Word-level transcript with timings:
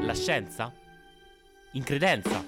La 0.00 0.14
scienza? 0.14 0.72
In 1.72 1.84
credenza? 1.84 2.42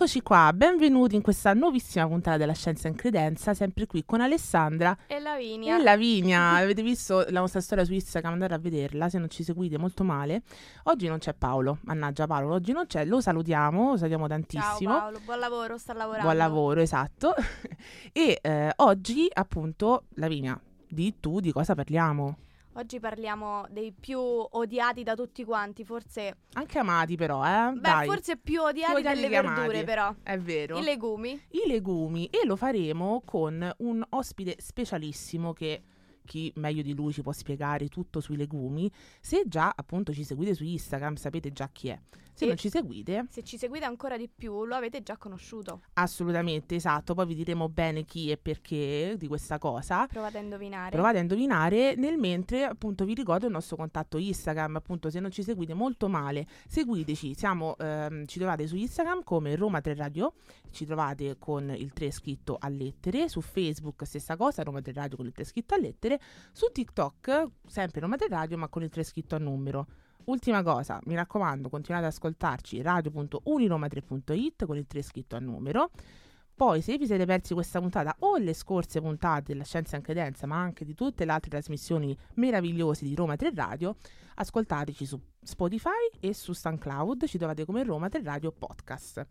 Eccoci 0.00 0.22
qua, 0.22 0.52
benvenuti 0.54 1.16
in 1.16 1.22
questa 1.22 1.54
nuovissima 1.54 2.06
puntata 2.06 2.36
della 2.36 2.52
Scienza 2.52 2.86
in 2.86 2.94
Credenza, 2.94 3.52
sempre 3.52 3.86
qui 3.86 4.04
con 4.04 4.20
Alessandra 4.20 4.96
E 5.08 5.18
Lavinia. 5.18 5.76
e 5.76 5.82
Lavinia. 5.82 6.50
Avete 6.62 6.82
visto 6.82 7.26
la 7.30 7.40
nostra 7.40 7.60
storia 7.60 7.84
su 7.84 7.92
Instagram, 7.92 8.34
andate 8.34 8.54
a 8.54 8.58
vederla, 8.58 9.08
se 9.08 9.18
non 9.18 9.28
ci 9.28 9.42
seguite 9.42 9.76
molto 9.76 10.04
male. 10.04 10.42
Oggi 10.84 11.08
non 11.08 11.18
c'è 11.18 11.34
Paolo, 11.34 11.78
mannaggia 11.80 12.28
Paolo, 12.28 12.54
oggi 12.54 12.70
non 12.70 12.86
c'è, 12.86 13.04
lo 13.04 13.20
salutiamo, 13.20 13.90
lo 13.90 13.96
salutiamo 13.96 14.28
Ciao 14.28 14.36
tantissimo. 14.38 14.96
Paolo, 14.96 15.18
buon 15.24 15.38
lavoro, 15.40 15.78
sta 15.78 15.92
lavorando. 15.94 16.26
Buon 16.26 16.36
lavoro, 16.36 16.80
esatto. 16.80 17.34
e 18.12 18.38
eh, 18.40 18.72
oggi 18.76 19.28
appunto, 19.32 20.04
Lavinia, 20.10 20.56
di 20.86 21.16
tu 21.18 21.40
di 21.40 21.50
cosa 21.50 21.74
parliamo? 21.74 22.36
Oggi 22.78 23.00
parliamo 23.00 23.66
dei 23.70 23.92
più 23.92 24.20
odiati 24.20 25.02
da 25.02 25.16
tutti 25.16 25.42
quanti, 25.42 25.84
forse... 25.84 26.36
Anche 26.52 26.78
amati 26.78 27.16
però, 27.16 27.44
eh? 27.44 27.72
Beh, 27.72 27.80
Dai, 27.80 28.06
forse 28.06 28.36
più 28.36 28.62
odiati 28.62 28.94
odiati 28.94 29.16
delle 29.16 29.28
che 29.30 29.36
amati. 29.36 29.60
verdure 29.62 29.82
però. 29.82 30.14
è 30.22 30.38
vero. 30.38 30.78
I 30.78 30.84
legumi. 30.84 31.30
i 31.50 31.62
legumi 31.66 32.26
e 32.26 32.46
lo 32.46 32.54
faremo 32.54 33.22
con 33.24 33.68
un 33.78 34.06
ospite 34.10 34.54
specialissimo 34.60 35.52
che 35.52 35.82
chi 36.24 36.52
meglio 36.54 36.82
di 36.82 36.94
lui 36.94 37.12
ci 37.12 37.22
può 37.22 37.32
spiegare 37.32 37.88
tutto 37.88 38.20
sui 38.20 38.36
legumi. 38.36 38.88
Se 39.20 39.42
già 39.46 39.72
appunto 39.74 40.12
ci 40.12 40.22
seguite 40.22 40.54
su 40.54 40.62
Instagram 40.62 41.16
sapete 41.16 41.50
già 41.50 41.68
chi 41.72 41.88
è. 41.88 42.00
Se 42.38 42.46
non 42.46 42.56
ci 42.56 42.70
seguite, 42.70 43.26
Se 43.30 43.42
ci 43.42 43.58
seguite 43.58 43.84
ancora 43.84 44.16
di 44.16 44.28
più, 44.28 44.64
lo 44.64 44.76
avete 44.76 45.02
già 45.02 45.16
conosciuto. 45.16 45.82
assolutamente 45.94 46.76
esatto, 46.76 47.14
poi 47.14 47.26
vi 47.26 47.34
diremo 47.34 47.68
bene 47.68 48.04
chi 48.04 48.30
e 48.30 48.36
perché 48.36 49.16
di 49.18 49.26
questa 49.26 49.58
cosa. 49.58 50.06
Provate 50.06 50.38
a 50.38 50.40
indovinare. 50.40 50.90
Provate 50.90 51.18
a 51.18 51.20
indovinare 51.20 51.96
nel 51.96 52.16
mentre 52.16 52.62
appunto 52.64 53.04
vi 53.04 53.14
ricordo 53.14 53.46
il 53.46 53.52
nostro 53.52 53.74
contatto 53.74 54.18
Instagram, 54.18 54.76
appunto 54.76 55.10
se 55.10 55.18
non 55.18 55.32
ci 55.32 55.42
seguite 55.42 55.74
molto 55.74 56.08
male, 56.08 56.46
seguiteci, 56.68 57.34
siamo, 57.34 57.76
ehm, 57.76 58.24
ci 58.26 58.38
trovate 58.38 58.68
su 58.68 58.76
Instagram 58.76 59.24
come 59.24 59.56
Roma 59.56 59.80
3 59.80 59.94
Radio, 59.96 60.34
ci 60.70 60.86
trovate 60.86 61.38
con 61.38 61.74
il 61.76 61.92
3 61.92 62.10
scritto 62.12 62.56
a 62.60 62.68
lettere, 62.68 63.28
su 63.28 63.40
Facebook 63.40 64.06
stessa 64.06 64.36
cosa, 64.36 64.62
Roma 64.62 64.80
3 64.80 64.92
Radio 64.92 65.16
con 65.16 65.26
il 65.26 65.32
3 65.32 65.42
scritto 65.42 65.74
a 65.74 65.78
lettere, 65.78 66.20
su 66.52 66.66
TikTok 66.70 67.46
sempre 67.66 68.00
Roma 68.00 68.14
3 68.16 68.28
Radio 68.28 68.56
ma 68.58 68.68
con 68.68 68.84
il 68.84 68.90
3 68.90 69.02
scritto 69.02 69.34
a 69.34 69.38
numero. 69.38 69.86
Ultima 70.28 70.62
cosa, 70.62 71.00
mi 71.06 71.14
raccomando, 71.14 71.70
continuate 71.70 72.04
ad 72.04 72.12
ascoltarci 72.12 72.82
radio.uniroma3.it 72.82 74.66
con 74.66 74.76
il 74.76 74.86
3 74.86 75.00
scritto 75.00 75.36
a 75.36 75.38
numero. 75.38 75.90
Poi, 76.54 76.82
se 76.82 76.98
vi 76.98 77.06
siete 77.06 77.24
persi 77.24 77.54
questa 77.54 77.80
puntata 77.80 78.14
o 78.18 78.36
le 78.36 78.52
scorse 78.52 79.00
puntate 79.00 79.52
della 79.52 79.64
Scienza 79.64 79.96
in 79.96 80.02
Credenza, 80.02 80.46
ma 80.46 80.56
anche 80.56 80.84
di 80.84 80.92
tutte 80.92 81.24
le 81.24 81.32
altre 81.32 81.48
trasmissioni 81.48 82.14
meravigliose 82.34 83.06
di 83.06 83.14
Roma 83.14 83.36
3 83.36 83.52
Radio, 83.54 83.96
ascoltateci 84.34 85.06
su 85.06 85.18
Spotify 85.42 86.10
e 86.20 86.34
su 86.34 86.52
SoundCloud, 86.52 87.24
ci 87.24 87.38
trovate 87.38 87.64
come 87.64 87.82
Roma 87.82 88.10
3 88.10 88.22
Radio 88.22 88.52
Podcast. 88.52 89.26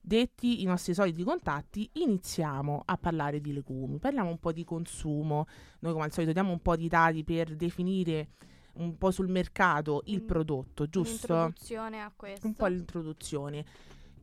Detti 0.00 0.62
i 0.62 0.64
nostri 0.64 0.94
soliti 0.94 1.24
contatti, 1.24 1.90
iniziamo 1.94 2.82
a 2.84 2.96
parlare 2.96 3.40
di 3.40 3.52
legumi. 3.52 3.98
Parliamo 3.98 4.30
un 4.30 4.38
po' 4.38 4.52
di 4.52 4.62
consumo. 4.62 5.46
Noi, 5.80 5.92
come 5.92 6.04
al 6.04 6.12
solito, 6.12 6.32
diamo 6.32 6.52
un 6.52 6.60
po' 6.60 6.76
di 6.76 6.86
dati 6.86 7.24
per 7.24 7.56
definire 7.56 8.28
un 8.76 8.96
po' 8.98 9.10
sul 9.10 9.28
mercato 9.28 10.02
il 10.06 10.22
Mm, 10.22 10.26
prodotto, 10.26 10.88
giusto? 10.88 11.32
Un'introduzione 11.32 12.00
a 12.00 12.12
questo. 12.14 12.46
un 12.46 12.54
po' 12.54 12.66
l'introduzione. 12.66 13.64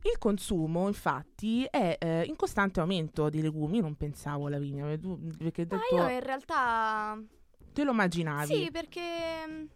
Il 0.02 0.18
consumo, 0.18 0.86
infatti, 0.86 1.64
è 1.64 1.96
eh, 1.98 2.24
in 2.26 2.36
costante 2.36 2.80
aumento 2.80 3.30
di 3.30 3.40
legumi. 3.40 3.76
Io 3.76 3.82
non 3.82 3.96
pensavo, 3.96 4.48
eh, 4.48 4.98
tu- 4.98 5.18
perché 5.38 5.62
hai 5.62 5.66
Ma 5.70 5.76
detto, 5.78 5.94
io 5.96 6.08
in 6.08 6.20
realtà... 6.20 7.18
te 7.72 7.84
lo 7.84 7.90
immaginavi. 7.92 8.54
Sì, 8.54 8.70
perché... 8.70 9.68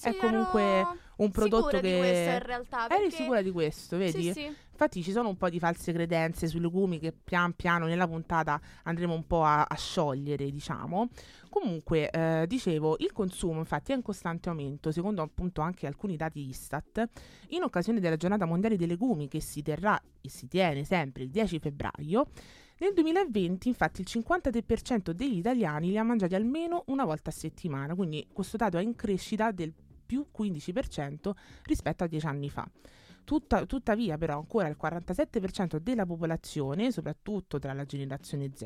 sì, 0.00 0.08
È 0.08 0.16
comunque 0.16 0.86
un 1.16 1.30
prodotto 1.30 1.78
che 1.78 1.92
di 1.92 1.98
questo 1.98 2.30
in 2.30 2.38
realtà. 2.42 2.88
eri 2.88 3.02
perché- 3.02 3.16
sicura 3.16 3.42
di 3.42 3.50
questo, 3.50 3.98
vedi? 3.98 4.22
Sì, 4.22 4.32
sì. 4.32 4.44
Infatti 4.70 5.02
ci 5.02 5.12
sono 5.12 5.28
un 5.28 5.36
po' 5.36 5.50
di 5.50 5.58
false 5.58 5.92
credenze 5.92 6.46
sui 6.46 6.58
legumi 6.60 6.98
che 6.98 7.12
pian 7.12 7.52
piano 7.52 7.84
nella 7.84 8.08
puntata 8.08 8.58
andremo 8.84 9.12
un 9.12 9.26
po' 9.26 9.44
a, 9.44 9.64
a 9.64 9.74
sciogliere, 9.76 10.50
diciamo. 10.50 11.08
Comunque, 11.50 12.08
eh, 12.08 12.46
dicevo, 12.46 12.96
il 13.00 13.12
consumo 13.12 13.58
infatti 13.58 13.92
è 13.92 13.94
in 13.94 14.00
costante 14.00 14.48
aumento, 14.48 14.90
secondo 14.90 15.20
appunto 15.20 15.60
anche 15.60 15.86
alcuni 15.86 16.16
dati 16.16 16.48
Istat, 16.48 17.06
in 17.48 17.62
occasione 17.62 18.00
della 18.00 18.16
giornata 18.16 18.46
mondiale 18.46 18.76
dei 18.76 18.86
legumi 18.86 19.28
che 19.28 19.40
si 19.42 19.60
terrà 19.60 20.00
e 20.22 20.30
si 20.30 20.48
tiene 20.48 20.84
sempre 20.84 21.24
il 21.24 21.30
10 21.30 21.58
febbraio. 21.58 22.28
Nel 22.78 22.94
2020 22.94 23.68
infatti 23.68 24.00
il 24.00 24.06
53% 24.10 25.10
degli 25.10 25.36
italiani 25.36 25.88
li 25.88 25.98
ha 25.98 26.02
mangiati 26.02 26.34
almeno 26.34 26.84
una 26.86 27.04
volta 27.04 27.28
a 27.28 27.32
settimana, 27.34 27.94
quindi 27.94 28.26
questo 28.32 28.56
dato 28.56 28.78
è 28.78 28.82
in 28.82 28.94
crescita 28.96 29.50
del 29.50 29.70
più 30.10 30.26
15% 30.36 31.30
rispetto 31.66 32.02
a 32.02 32.08
10 32.08 32.26
anni 32.26 32.50
fa. 32.50 32.68
Tutta- 33.22 33.64
tuttavia, 33.64 34.18
però, 34.18 34.38
ancora 34.38 34.66
il 34.66 34.76
47% 34.76 35.78
della 35.78 36.04
popolazione, 36.04 36.90
soprattutto 36.90 37.60
tra 37.60 37.72
la 37.74 37.84
generazione 37.84 38.50
Z, 38.52 38.64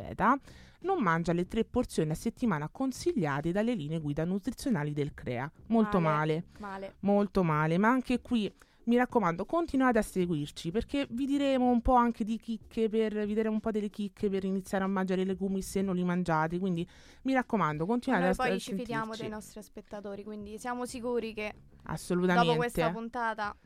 non 0.80 1.02
mangia 1.02 1.34
le 1.34 1.46
tre 1.46 1.64
porzioni 1.66 2.12
a 2.12 2.14
settimana 2.14 2.70
consigliate 2.70 3.52
dalle 3.52 3.74
linee 3.74 4.00
guida 4.00 4.24
nutrizionali 4.24 4.94
del 4.94 5.12
CREA. 5.12 5.50
Molto 5.66 6.00
male, 6.00 6.44
Male. 6.60 6.94
molto 7.00 7.42
male. 7.42 7.76
Ma 7.76 7.88
anche 7.88 8.22
qui, 8.22 8.50
mi 8.86 8.96
raccomando, 8.96 9.44
continuate 9.44 9.98
a 9.98 10.02
seguirci 10.02 10.70
perché 10.70 11.06
vi 11.10 11.26
diremo 11.26 11.70
un 11.70 11.80
po' 11.80 11.94
anche 11.94 12.24
di 12.24 12.38
chicche 12.38 12.88
per 12.88 13.24
vi 13.26 13.34
diremo 13.34 13.54
un 13.54 13.60
po' 13.60 13.70
delle 13.70 13.88
chicche 13.88 14.28
per 14.28 14.44
iniziare 14.44 14.84
a 14.84 14.86
mangiare 14.86 15.22
i 15.22 15.24
legumi 15.24 15.62
se 15.62 15.82
non 15.82 15.94
li 15.94 16.04
mangiate. 16.04 16.58
Quindi 16.58 16.86
mi 17.22 17.32
raccomando, 17.32 17.84
Ma 17.84 17.90
continuate 17.90 18.24
noi 18.24 18.32
a, 18.32 18.36
poi 18.36 18.50
a 18.52 18.58
ci 18.58 18.74
fidiamo 18.74 19.14
dei 19.16 19.28
nostri 19.28 19.62
spettatori, 19.62 20.22
quindi 20.22 20.58
siamo 20.58 20.84
sicuri 20.86 21.32
che 21.32 21.54
Assolutamente. 21.84 22.46
dopo 22.46 22.58
questa 22.58 22.90
puntata 22.90 23.56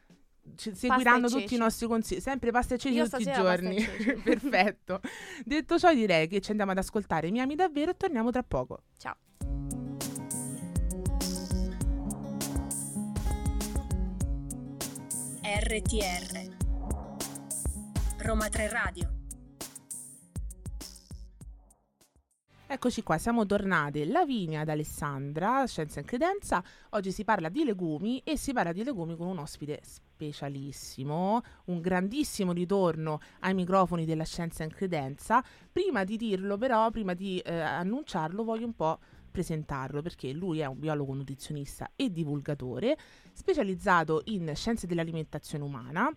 Ci 0.57 0.75
seguiranno 0.75 1.29
tutti 1.29 1.55
i 1.55 1.59
nostri 1.59 1.87
consigli, 1.87 2.21
sempre 2.21 2.51
pasta 2.51 2.75
e 2.75 2.79
ceci 2.79 2.95
Io 2.95 3.09
tutti 3.09 3.23
i 3.23 3.33
giorni. 3.33 3.85
Perfetto. 4.23 5.01
Detto 5.45 5.79
ciò, 5.79 5.93
direi 5.93 6.29
che 6.29 6.41
ci 6.41 6.51
andiamo 6.51 6.73
ad 6.73 6.79
ascoltare 6.79 7.31
Mi 7.31 7.41
ami 7.41 7.55
davvero 7.55 7.91
e 7.91 7.97
torniamo 7.97 8.31
tra 8.31 8.43
poco. 8.43 8.83
Ciao. 8.97 9.17
RTR 15.61 16.55
Roma 18.19 18.49
3 18.49 18.69
Radio 18.69 19.13
Eccoci 22.69 23.03
qua, 23.03 23.19
siamo 23.19 23.45
tornate 23.45 24.07
Lavinia 24.07 24.61
ed 24.61 24.69
Alessandra, 24.69 25.67
Scienza 25.67 25.99
in 25.99 26.07
Credenza. 26.07 26.63
Oggi 26.91 27.11
si 27.11 27.25
parla 27.25 27.49
di 27.49 27.65
legumi 27.65 28.21
e 28.23 28.37
si 28.37 28.53
parla 28.53 28.71
di 28.71 28.85
legumi 28.85 29.17
con 29.17 29.27
un 29.27 29.39
ospite 29.39 29.81
specialissimo, 29.83 31.41
un 31.65 31.81
grandissimo 31.81 32.53
ritorno 32.53 33.19
ai 33.41 33.55
microfoni 33.55 34.05
della 34.05 34.25
Scienza 34.25 34.63
in 34.63 34.71
Credenza. 34.71 35.43
Prima 35.73 36.05
di 36.05 36.17
dirlo 36.17 36.57
però, 36.57 36.89
prima 36.93 37.15
di 37.15 37.41
eh, 37.41 37.59
annunciarlo, 37.59 38.45
voglio 38.45 38.67
un 38.67 38.77
po' 38.77 39.01
presentarlo 39.39 40.03
perché 40.03 40.33
lui 40.33 40.59
è 40.59 40.67
un 40.67 40.81
biologo 40.81 41.15
nutrizionista 41.15 41.93
e 41.95 42.11
divulgatore 42.11 42.99
specializzato 43.33 44.23
in 44.25 44.51
scienze 44.57 44.89
dell'alimentazione 44.89 45.63
umana. 45.63 46.13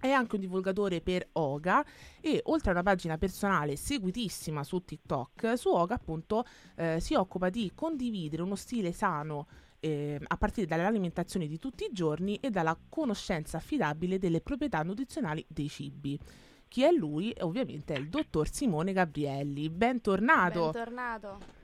È 0.00 0.08
anche 0.08 0.36
un 0.36 0.40
divulgatore 0.40 1.02
per 1.02 1.28
Oga 1.32 1.84
e 2.18 2.40
oltre 2.44 2.70
a 2.70 2.72
una 2.72 2.82
pagina 2.82 3.18
personale 3.18 3.76
seguitissima 3.76 4.64
su 4.64 4.82
TikTok, 4.82 5.58
su 5.58 5.68
Oga 5.68 5.96
appunto 5.96 6.44
eh, 6.76 6.98
si 6.98 7.14
occupa 7.14 7.50
di 7.50 7.72
condividere 7.74 8.40
uno 8.40 8.56
stile 8.56 8.92
sano 8.92 9.46
eh, 9.80 10.18
a 10.26 10.36
partire 10.38 10.66
dall'alimentazione 10.66 11.46
di 11.46 11.58
tutti 11.58 11.84
i 11.84 11.92
giorni 11.92 12.36
e 12.36 12.48
dalla 12.48 12.76
conoscenza 12.88 13.58
affidabile 13.58 14.18
delle 14.18 14.40
proprietà 14.40 14.82
nutrizionali 14.82 15.44
dei 15.46 15.68
cibi. 15.68 16.18
Chi 16.68 16.84
è 16.84 16.90
lui? 16.90 17.34
Ovviamente 17.40 17.94
è 17.94 17.98
il 17.98 18.08
dottor 18.08 18.50
Simone 18.50 18.92
Gabrielli. 18.92 19.68
Bentornato! 19.68 20.70
Bentornato. 20.70 21.55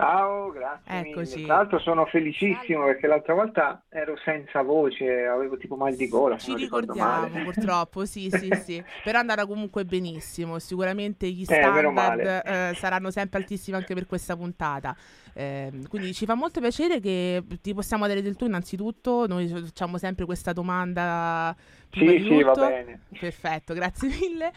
Ciao, 0.00 0.50
grazie. 0.50 1.10
Eccoci. 1.10 1.34
mille. 1.34 1.46
Tra 1.46 1.56
l'altro 1.56 1.78
sono 1.78 2.06
felicissimo 2.06 2.86
perché 2.86 3.06
l'altra 3.06 3.34
volta 3.34 3.82
ero 3.90 4.16
senza 4.24 4.62
voce, 4.62 5.26
avevo 5.26 5.58
tipo 5.58 5.76
mal 5.76 5.94
di 5.94 6.08
gola. 6.08 6.38
Ci 6.38 6.54
ricordiamo 6.54 7.28
purtroppo, 7.44 8.06
sì, 8.06 8.30
sì, 8.30 8.48
sì. 8.64 8.82
Però 9.04 9.18
andata 9.18 9.44
comunque 9.44 9.84
benissimo. 9.84 10.58
Sicuramente 10.58 11.28
gli 11.28 11.42
Eh, 11.42 11.44
standard 11.44 12.42
eh, 12.44 12.74
saranno 12.76 13.10
sempre 13.10 13.40
altissimi 13.40 13.76
anche 13.76 13.92
per 13.92 14.06
questa 14.06 14.34
puntata. 14.36 14.96
Ehm, 15.34 15.86
quindi 15.88 16.14
ci 16.14 16.24
fa 16.24 16.34
molto 16.34 16.60
piacere 16.60 16.98
che 16.98 17.42
ti 17.60 17.74
possiamo 17.74 18.06
dare 18.06 18.22
del 18.22 18.36
tu 18.36 18.46
innanzitutto. 18.46 19.26
Noi 19.26 19.48
facciamo 19.48 19.98
sempre 19.98 20.24
questa 20.24 20.54
domanda 20.54 21.54
Sì, 21.92 22.24
sì, 22.26 22.42
va 22.42 22.52
bene. 22.52 23.00
Perfetto, 23.18 23.74
grazie 23.74 24.08
mille. 24.08 24.52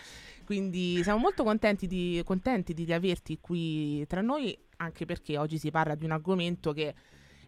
Quindi 0.45 1.01
siamo 1.03 1.19
molto 1.19 1.43
contenti 1.43 1.87
di, 1.87 2.21
contenti 2.25 2.73
di 2.73 2.91
averti 2.91 3.39
qui 3.39 4.05
tra 4.07 4.21
noi, 4.21 4.57
anche 4.83 5.05
perché 5.05 5.37
oggi 5.37 5.57
si 5.57 5.71
parla 5.71 5.95
di 5.95 6.05
un 6.05 6.11
argomento 6.11 6.71
che 6.73 6.89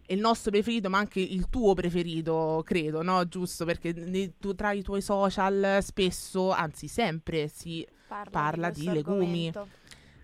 è 0.06 0.12
il 0.12 0.20
nostro 0.20 0.50
preferito, 0.50 0.88
ma 0.88 0.98
anche 0.98 1.20
il 1.20 1.48
tuo 1.48 1.74
preferito, 1.74 2.62
credo, 2.64 3.02
no? 3.02 3.26
Giusto? 3.28 3.64
Perché 3.64 3.92
nei- 3.92 4.34
tu- 4.38 4.54
tra 4.54 4.72
i 4.72 4.82
tuoi 4.82 5.02
social 5.02 5.78
spesso, 5.82 6.50
anzi 6.52 6.88
sempre, 6.88 7.48
si 7.48 7.86
Parla, 8.06 8.30
parla 8.30 8.70
di, 8.70 8.80
di 8.80 8.90
legumi. 8.90 9.52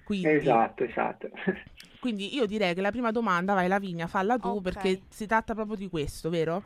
quindi, 0.05 0.31
Esatto, 0.37 0.85
esatto. 0.85 1.29
quindi 1.99 2.35
io 2.35 2.47
direi 2.47 2.75
che 2.75 2.81
la 2.81 2.91
prima 2.91 3.11
domanda, 3.13 3.55
vai 3.55 3.69
Lavinia, 3.69 4.07
falla 4.07 4.39
tu 4.39 4.49
Ok. 4.57 4.61
perché 4.61 5.03
si 5.09 5.27
tratta 5.27 5.55
proprio 5.55 5.77
di 5.77 5.89
questo, 5.89 6.31
vero? 6.31 6.65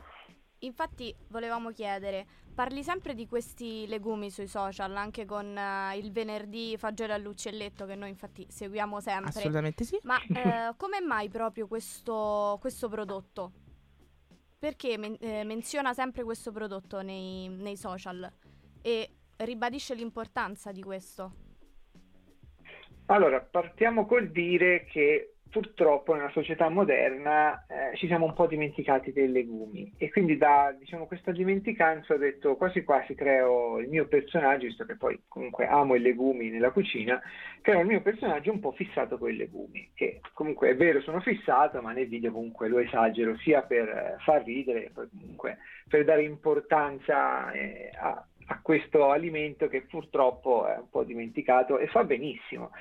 Infatti 0.59 1.15
volevamo 1.29 1.71
chiedere, 1.71 2.25
parli 2.57 2.81
sempre 2.81 3.13
di 3.13 3.27
questi 3.27 3.85
legumi 3.85 4.31
sui 4.31 4.47
social, 4.47 4.95
anche 4.95 5.25
con 5.25 5.55
eh, 5.55 5.95
il 5.95 6.11
venerdì 6.11 6.75
fagioli 6.75 7.11
all'uccelletto 7.11 7.85
che 7.85 7.93
noi 7.93 8.09
infatti 8.09 8.47
seguiamo 8.49 8.99
sempre. 8.99 9.29
Assolutamente 9.29 9.83
sì. 9.83 9.99
Ma 10.01 10.19
eh, 10.25 10.73
come 10.75 10.99
mai 10.99 11.29
proprio 11.29 11.67
questo, 11.67 12.57
questo 12.59 12.89
prodotto? 12.89 13.51
Perché 14.57 14.97
men- 14.97 15.17
eh, 15.19 15.43
menziona 15.43 15.93
sempre 15.93 16.23
questo 16.23 16.51
prodotto 16.51 17.03
nei, 17.03 17.47
nei 17.47 17.77
social 17.77 18.27
e 18.81 19.07
ribadisce 19.35 19.93
l'importanza 19.93 20.71
di 20.71 20.81
questo? 20.81 21.33
Allora, 23.05 23.39
partiamo 23.39 24.07
col 24.07 24.31
dire 24.31 24.85
che 24.85 25.36
purtroppo 25.49 26.13
nella 26.13 26.29
società 26.31 26.69
moderna 26.69 27.65
eh, 27.67 27.95
ci 27.97 28.07
siamo 28.07 28.25
un 28.25 28.33
po' 28.33 28.47
dimenticati 28.47 29.11
dei 29.11 29.31
legumi. 29.31 29.93
E 29.97 30.09
quindi 30.09 30.37
da 30.37 30.75
diciamo, 30.77 31.05
questa 31.05 31.31
dimenticanza 31.31 32.13
ho 32.13 32.17
detto 32.17 32.55
quasi 32.55 32.83
quasi 32.83 33.15
creo 33.15 33.79
il 33.79 33.87
mio 33.87 34.07
personaggio, 34.07 34.65
visto 34.65 34.85
che 34.85 34.95
poi 34.95 35.19
comunque 35.27 35.67
amo 35.67 35.95
i 35.95 35.99
legumi 35.99 36.49
nella 36.49 36.71
cucina, 36.71 37.21
creo 37.61 37.81
il 37.81 37.87
mio 37.87 38.01
personaggio 38.01 38.51
un 38.51 38.59
po' 38.59 38.71
fissato 38.71 39.17
con 39.17 39.29
i 39.29 39.35
legumi, 39.35 39.89
che 39.93 40.21
comunque 40.33 40.69
è 40.69 40.75
vero 40.75 41.01
sono 41.01 41.19
fissato, 41.19 41.81
ma 41.81 41.91
nel 41.91 42.07
video 42.07 42.31
comunque 42.31 42.67
lo 42.67 42.79
esagero 42.79 43.37
sia 43.37 43.61
per 43.61 43.87
eh, 43.87 44.15
far 44.19 44.43
ridere, 44.43 44.91
poi 44.93 45.07
comunque 45.09 45.57
per 45.87 46.03
dare 46.03 46.23
importanza 46.23 47.51
eh, 47.51 47.91
a, 47.99 48.25
a 48.47 48.59
questo 48.61 49.09
alimento 49.09 49.67
che 49.67 49.81
purtroppo 49.81 50.67
è 50.67 50.77
un 50.77 50.89
po' 50.89 51.03
dimenticato 51.03 51.77
e 51.77 51.87
fa 51.87 52.03
benissimo. 52.03 52.71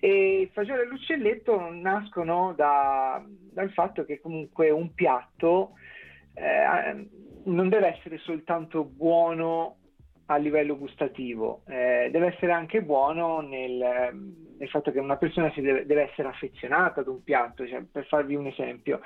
E 0.00 0.40
il 0.40 0.50
fagiolo 0.52 0.82
e 0.82 0.86
l'uccelletto 0.86 1.70
nascono 1.70 2.52
da- 2.54 3.24
dal 3.26 3.70
fatto 3.70 4.04
che 4.04 4.20
comunque 4.20 4.70
un 4.70 4.92
piatto 4.94 5.72
eh, 6.34 7.08
non 7.44 7.68
deve 7.68 7.96
essere 7.96 8.18
soltanto 8.18 8.84
buono 8.84 9.76
a 10.26 10.36
livello 10.36 10.76
gustativo, 10.78 11.62
eh, 11.66 12.08
deve 12.10 12.28
essere 12.28 12.52
anche 12.52 12.82
buono 12.82 13.40
nel, 13.40 13.76
nel 14.58 14.68
fatto 14.68 14.90
che 14.90 14.98
una 14.98 15.16
persona 15.16 15.52
deve, 15.54 15.84
deve 15.84 16.10
essere 16.10 16.28
affezionata 16.28 17.00
ad 17.00 17.08
un 17.08 17.22
piatto. 17.22 17.66
Cioè, 17.66 17.82
per 17.90 18.06
farvi 18.06 18.34
un 18.34 18.46
esempio, 18.46 19.00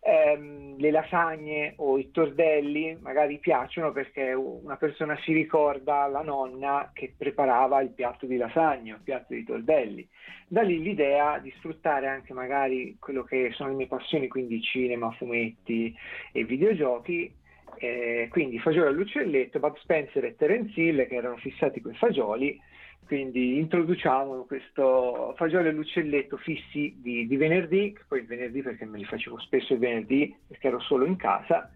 ehm, 0.00 0.76
le 0.78 0.90
lasagne 0.90 1.74
o 1.76 1.98
i 1.98 2.10
tordelli 2.10 2.96
magari 3.00 3.38
piacciono 3.38 3.92
perché 3.92 4.32
una 4.32 4.76
persona 4.76 5.16
si 5.22 5.32
ricorda 5.32 6.06
la 6.06 6.22
nonna 6.22 6.90
che 6.92 7.14
preparava 7.16 7.80
il 7.82 7.90
piatto 7.90 8.26
di 8.26 8.36
lasagne 8.36 8.92
o 8.92 8.96
il 8.96 9.02
piatto 9.02 9.34
di 9.34 9.44
tordelli. 9.44 10.08
Da 10.48 10.62
lì 10.62 10.82
l'idea 10.82 11.38
di 11.38 11.52
sfruttare 11.58 12.08
anche 12.08 12.32
magari 12.32 12.96
quello 12.98 13.22
che 13.22 13.50
sono 13.52 13.70
le 13.70 13.76
mie 13.76 13.86
passioni, 13.86 14.26
quindi 14.28 14.60
cinema, 14.62 15.10
fumetti 15.12 15.94
e 16.32 16.44
videogiochi. 16.44 17.32
Eh, 17.76 18.26
quindi 18.30 18.58
fagioli 18.58 18.88
all'uccelletto, 18.88 19.60
Bob 19.60 19.76
Spencer 19.78 20.24
e 20.24 20.34
Terence 20.34 20.78
Hill 20.78 21.06
che 21.06 21.14
erano 21.14 21.36
fissati 21.36 21.80
con 21.80 21.92
i 21.92 21.96
fagioli, 21.96 22.60
quindi 23.06 23.58
introduciamo 23.58 24.44
questo 24.44 25.34
fagioli 25.36 25.68
all'uccelletto 25.68 26.36
fissi 26.36 26.96
di, 27.00 27.26
di 27.26 27.36
venerdì, 27.36 27.92
che 27.92 28.02
poi 28.06 28.20
il 28.20 28.26
venerdì 28.26 28.62
perché 28.62 28.84
me 28.84 28.98
li 28.98 29.04
facevo 29.04 29.38
spesso 29.40 29.72
il 29.72 29.80
venerdì 29.80 30.34
perché 30.46 30.68
ero 30.68 30.80
solo 30.80 31.04
in 31.04 31.16
casa, 31.16 31.70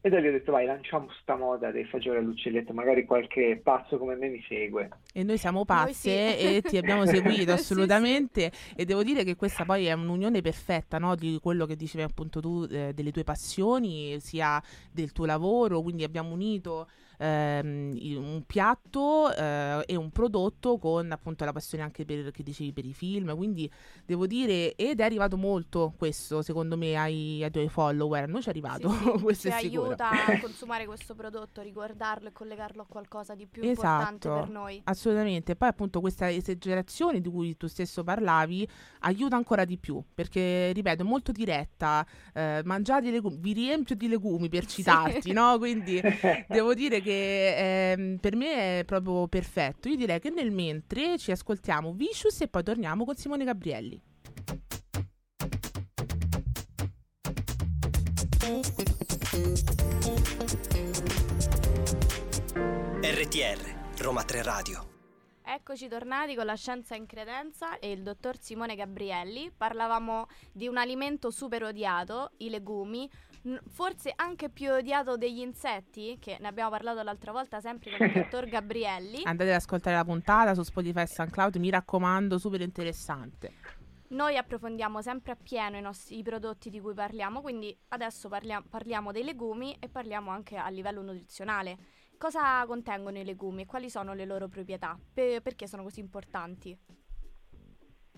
e 0.00 0.08
da 0.10 0.20
lì 0.20 0.28
ho 0.28 0.32
detto 0.32 0.52
vai 0.52 0.64
lanciamo 0.64 1.08
sta 1.20 1.36
moda 1.36 1.72
dei 1.72 1.84
fagioli 1.84 2.18
all'uccelletto, 2.18 2.72
magari 2.72 3.04
qualche 3.04 3.60
pazzo 3.62 3.98
come 3.98 4.14
me 4.14 4.28
mi 4.28 4.42
segue. 4.48 4.88
E 5.12 5.24
noi 5.24 5.36
siamo 5.36 5.58
Noi 5.58 5.66
pazze 5.66 6.36
sì. 6.36 6.56
e 6.56 6.62
ti 6.62 6.76
abbiamo 6.76 7.04
seguito 7.04 7.50
Sì, 7.56 7.64
sì. 7.64 7.72
assolutamente 7.72 8.52
e 8.76 8.84
devo 8.84 9.02
dire 9.02 9.24
che 9.24 9.34
questa 9.34 9.64
poi 9.64 9.86
è 9.86 9.92
un'unione 9.92 10.40
perfetta 10.40 10.98
no, 10.98 11.16
di 11.16 11.38
quello 11.42 11.66
che 11.66 11.74
dicevi 11.74 12.04
appunto 12.04 12.40
tu 12.40 12.66
eh, 12.70 12.92
delle 12.94 13.10
tue 13.10 13.24
passioni 13.24 14.20
sia 14.20 14.62
del 14.92 15.10
tuo 15.10 15.26
lavoro, 15.26 15.82
quindi 15.82 16.04
abbiamo 16.04 16.32
unito 16.32 16.88
ehm, 17.18 17.98
un 18.16 18.42
piatto 18.46 19.32
eh, 19.34 19.84
e 19.86 19.96
un 19.96 20.10
prodotto 20.10 20.78
con 20.78 21.10
appunto 21.12 21.44
la 21.44 21.52
passione 21.52 21.84
anche 21.84 22.04
per, 22.04 22.30
che 22.30 22.42
dicevi 22.42 22.72
per 22.72 22.84
i 22.84 22.94
film, 22.94 23.36
quindi 23.36 23.70
devo 24.04 24.26
dire 24.26 24.74
ed 24.74 25.00
è 25.00 25.02
arrivato 25.02 25.36
molto 25.36 25.92
questo 25.96 26.42
secondo 26.42 26.76
me 26.76 26.96
ai, 26.96 27.42
ai 27.42 27.50
tuoi 27.50 27.68
follower, 27.68 28.24
a 28.24 28.26
noi 28.26 28.42
ci 28.42 28.48
è 28.48 28.50
arrivato, 28.50 28.90
Sì, 28.90 28.98
sì, 28.98 29.10
questo 29.22 29.48
ci 29.50 29.54
aiuta 29.54 30.10
a 30.10 30.38
consumare 30.40 30.86
questo 30.86 31.14
prodotto, 31.14 31.60
ricordarlo 31.60 32.28
e 32.28 32.32
collegarlo 32.32 32.82
a 32.82 32.86
qualcosa 32.86 33.34
di 33.34 33.46
più 33.46 33.62
importante 33.62 34.28
Esatto. 34.28 34.40
per 34.40 34.50
noi. 34.50 34.80
Assolutamente, 34.84 35.56
poi 35.56 35.68
appunto 35.68 36.00
questa 36.00 36.30
esagerazione 36.30 37.20
di 37.20 37.28
cui 37.28 37.56
tu 37.56 37.66
stesso 37.66 38.04
parlavi 38.04 38.68
aiuta 39.00 39.36
ancora 39.36 39.64
di 39.64 39.76
più, 39.78 40.02
perché 40.14 40.72
ripeto, 40.72 41.02
è 41.02 41.06
molto 41.06 41.32
diretta, 41.32 42.06
eh, 42.32 42.62
mangiate 42.64 43.08
i 43.08 43.10
legumi, 43.10 43.36
vi 43.38 43.52
riempio 43.52 43.94
di 43.94 44.08
legumi 44.08 44.48
per 44.48 44.66
citarti, 44.66 45.32
no? 45.32 45.58
Quindi 45.58 46.00
devo 46.48 46.74
dire 46.74 47.00
che 47.00 47.07
ehm, 47.10 48.18
per 48.18 48.36
me 48.36 48.80
è 48.80 48.84
proprio 48.84 49.28
perfetto. 49.28 49.88
Io 49.88 49.96
direi 49.96 50.20
che 50.20 50.30
nel 50.30 50.50
mentre 50.50 51.18
ci 51.18 51.30
ascoltiamo 51.30 51.92
Vicious 51.92 52.40
e 52.40 52.48
poi 52.48 52.62
torniamo 52.62 53.04
con 53.04 53.14
Simone 53.14 53.44
Gabrielli. 53.44 54.00
RTR, 63.00 64.00
Roma 64.00 64.24
3 64.24 64.42
Radio. 64.42 64.88
Eccoci 65.50 65.88
tornati 65.88 66.34
con 66.34 66.44
la 66.44 66.56
scienza 66.56 66.94
in 66.94 67.06
credenza 67.06 67.78
e 67.78 67.90
il 67.90 68.02
dottor 68.02 68.36
Simone 68.38 68.74
Gabrielli. 68.74 69.50
Parlavamo 69.56 70.26
di 70.52 70.68
un 70.68 70.76
alimento 70.76 71.30
super 71.30 71.62
odiato, 71.62 72.32
i 72.38 72.50
legumi, 72.50 73.10
forse 73.68 74.12
anche 74.14 74.48
più 74.48 74.72
odiato 74.72 75.16
degli 75.16 75.40
insetti, 75.40 76.18
che 76.20 76.36
ne 76.40 76.48
abbiamo 76.48 76.70
parlato 76.70 77.02
l'altra 77.02 77.32
volta 77.32 77.60
sempre 77.60 77.96
con 77.96 78.06
il 78.06 78.12
dottor 78.22 78.46
Gabrielli. 78.46 79.22
Andate 79.24 79.50
ad 79.50 79.56
ascoltare 79.56 79.96
la 79.96 80.04
puntata 80.04 80.54
su 80.54 80.62
Spotify 80.62 81.02
e 81.02 81.06
SoundCloud, 81.06 81.56
mi 81.56 81.70
raccomando, 81.70 82.38
super 82.38 82.60
interessante. 82.60 83.52
Noi 84.08 84.38
approfondiamo 84.38 85.02
sempre 85.02 85.32
appieno 85.32 85.76
i, 85.76 85.82
nostri, 85.82 86.18
i 86.18 86.22
prodotti 86.22 86.70
di 86.70 86.80
cui 86.80 86.94
parliamo, 86.94 87.42
quindi 87.42 87.76
adesso 87.88 88.28
parlia- 88.28 88.62
parliamo 88.66 89.12
dei 89.12 89.22
legumi 89.22 89.76
e 89.78 89.88
parliamo 89.88 90.30
anche 90.30 90.56
a 90.56 90.68
livello 90.68 91.02
nutrizionale. 91.02 91.76
Cosa 92.16 92.64
contengono 92.66 93.18
i 93.18 93.24
legumi 93.24 93.62
e 93.62 93.66
quali 93.66 93.90
sono 93.90 94.14
le 94.14 94.24
loro 94.24 94.48
proprietà? 94.48 94.98
Pe- 95.12 95.40
perché 95.42 95.66
sono 95.66 95.82
così 95.82 96.00
importanti? 96.00 96.76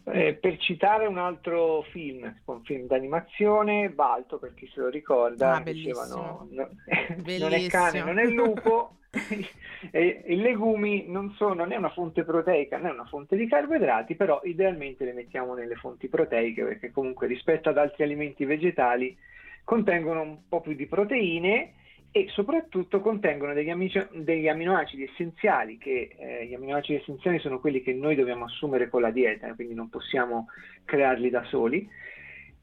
Eh, 0.05 0.35
per 0.35 0.57
citare 0.59 1.07
un 1.07 1.19
altro 1.19 1.83
film, 1.91 2.41
un 2.47 2.63
film 2.63 2.87
d'animazione, 2.87 3.91
Balto, 3.91 4.39
per 4.39 4.55
chi 4.55 4.69
se 4.73 4.81
lo 4.81 4.89
ricorda, 4.89 5.57
Ah, 5.57 5.63
dicevano 5.63 6.47
no- 6.51 6.69
non 7.39 7.53
è 7.53 7.67
cane, 7.69 8.03
non 8.03 8.19
è 8.19 8.25
lupo, 8.25 8.97
e 9.91 10.23
i 10.27 10.37
legumi 10.37 11.05
non, 11.09 11.33
sono, 11.37 11.67
è 11.67 11.77
una 11.77 11.91
fonte 11.91 12.25
proteica, 12.25 12.79
è 12.81 12.91
una 12.91 13.05
fonte 13.07 13.37
di 13.37 13.47
carboidrati, 13.47 14.15
però 14.15 14.41
idealmente 14.45 15.05
le 15.05 15.13
mettiamo 15.13 15.55
nelle 15.55 15.75
fonti 15.75 16.09
proteiche 16.09 16.65
perché 16.65 16.91
comunque 16.91 17.27
rispetto 17.27 17.69
ad 17.69 17.79
altri 17.79 18.05
alimenti 18.05 18.45
vegetali 18.45 19.17
contengono 19.65 20.23
un 20.23 20.39
po' 20.49 20.61
più 20.61 20.75
di 20.75 20.87
proteine 20.87 21.75
e 22.13 22.27
soprattutto 22.31 23.01
contengono 23.01 23.53
degli, 23.55 23.71
amici- 23.71 24.07
degli 24.13 24.49
aminoacidi 24.49 25.05
essenziali, 25.05 25.79
che 25.79 26.11
eh, 26.17 26.47
gli 26.47 26.55
aminoacidi 26.55 26.99
essenziali 26.99 27.39
sono 27.39 27.61
quelli 27.61 27.83
che 27.83 27.93
noi 27.93 28.17
dobbiamo 28.17 28.47
assumere 28.47 28.89
con 28.89 29.03
la 29.03 29.11
dieta, 29.11 29.55
quindi 29.55 29.75
non 29.75 29.89
possiamo 29.89 30.49
crearli 30.85 31.31
da 31.31 31.45
soli, 31.45 31.89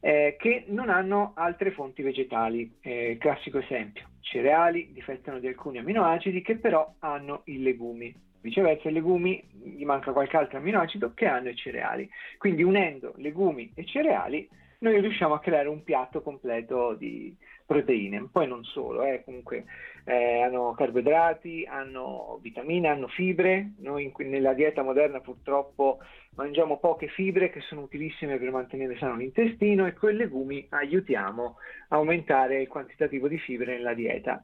eh, 0.02 0.36
che 0.38 0.66
non 0.68 0.90
hanno 0.90 1.32
altre 1.36 1.72
fonti 1.72 2.02
vegetali. 2.02 2.78
Eh, 2.82 3.18
classico 3.20 3.60
esempio, 3.60 4.10
cereali 4.20 4.92
difettano 4.92 5.40
di 5.40 5.48
alcuni 5.48 5.78
aminoacidi 5.78 6.42
che 6.42 6.58
però 6.58 6.96
hanno 7.00 7.42
i 7.46 7.62
legumi. 7.62 8.14
Viceversa, 8.42 8.90
i 8.90 8.94
legumi 8.94 9.42
gli 9.52 9.84
manca 9.84 10.12
qualche 10.12 10.38
altro 10.38 10.58
aminoacido 10.58 11.14
che 11.14 11.26
hanno 11.26 11.50
i 11.50 11.56
cereali. 11.56 12.10
Quindi 12.38 12.64
unendo 12.64 13.14
legumi 13.18 13.72
e 13.74 13.86
cereali 13.86 14.48
noi 14.80 15.00
riusciamo 15.02 15.34
a 15.34 15.40
creare 15.40 15.70
un 15.70 15.84
piatto 15.84 16.22
completo 16.22 16.94
di 16.94 17.36
proteine, 17.68 18.30
poi 18.32 18.48
non 18.48 18.64
solo, 18.64 19.04
eh, 19.04 19.22
comunque 19.26 19.66
eh, 20.06 20.42
hanno 20.42 20.74
carboidrati, 20.74 21.68
hanno 21.70 22.40
vitamine, 22.42 22.88
hanno 22.88 23.08
fibre, 23.10 23.74
noi 23.80 24.06
in- 24.06 24.30
nella 24.30 24.54
dieta 24.54 24.82
moderna 24.82 25.20
purtroppo 25.20 26.00
mangiamo 26.36 26.80
poche 26.80 27.08
fibre 27.10 27.50
che 27.50 27.60
sono 27.62 27.82
utilissime 27.82 28.38
per 28.38 28.52
mantenere 28.52 28.98
sano 28.98 29.18
l'intestino 29.18 29.86
e 29.86 29.94
con 29.94 30.12
i 30.12 30.16
legumi 30.16 30.66
aiutiamo 30.70 31.58
a 31.90 31.98
aumentare 31.98 32.62
il 32.62 32.68
quantitativo 32.70 33.28
di 33.28 33.38
fibre 33.38 33.76
nella 33.76 33.94
dieta. 33.94 34.42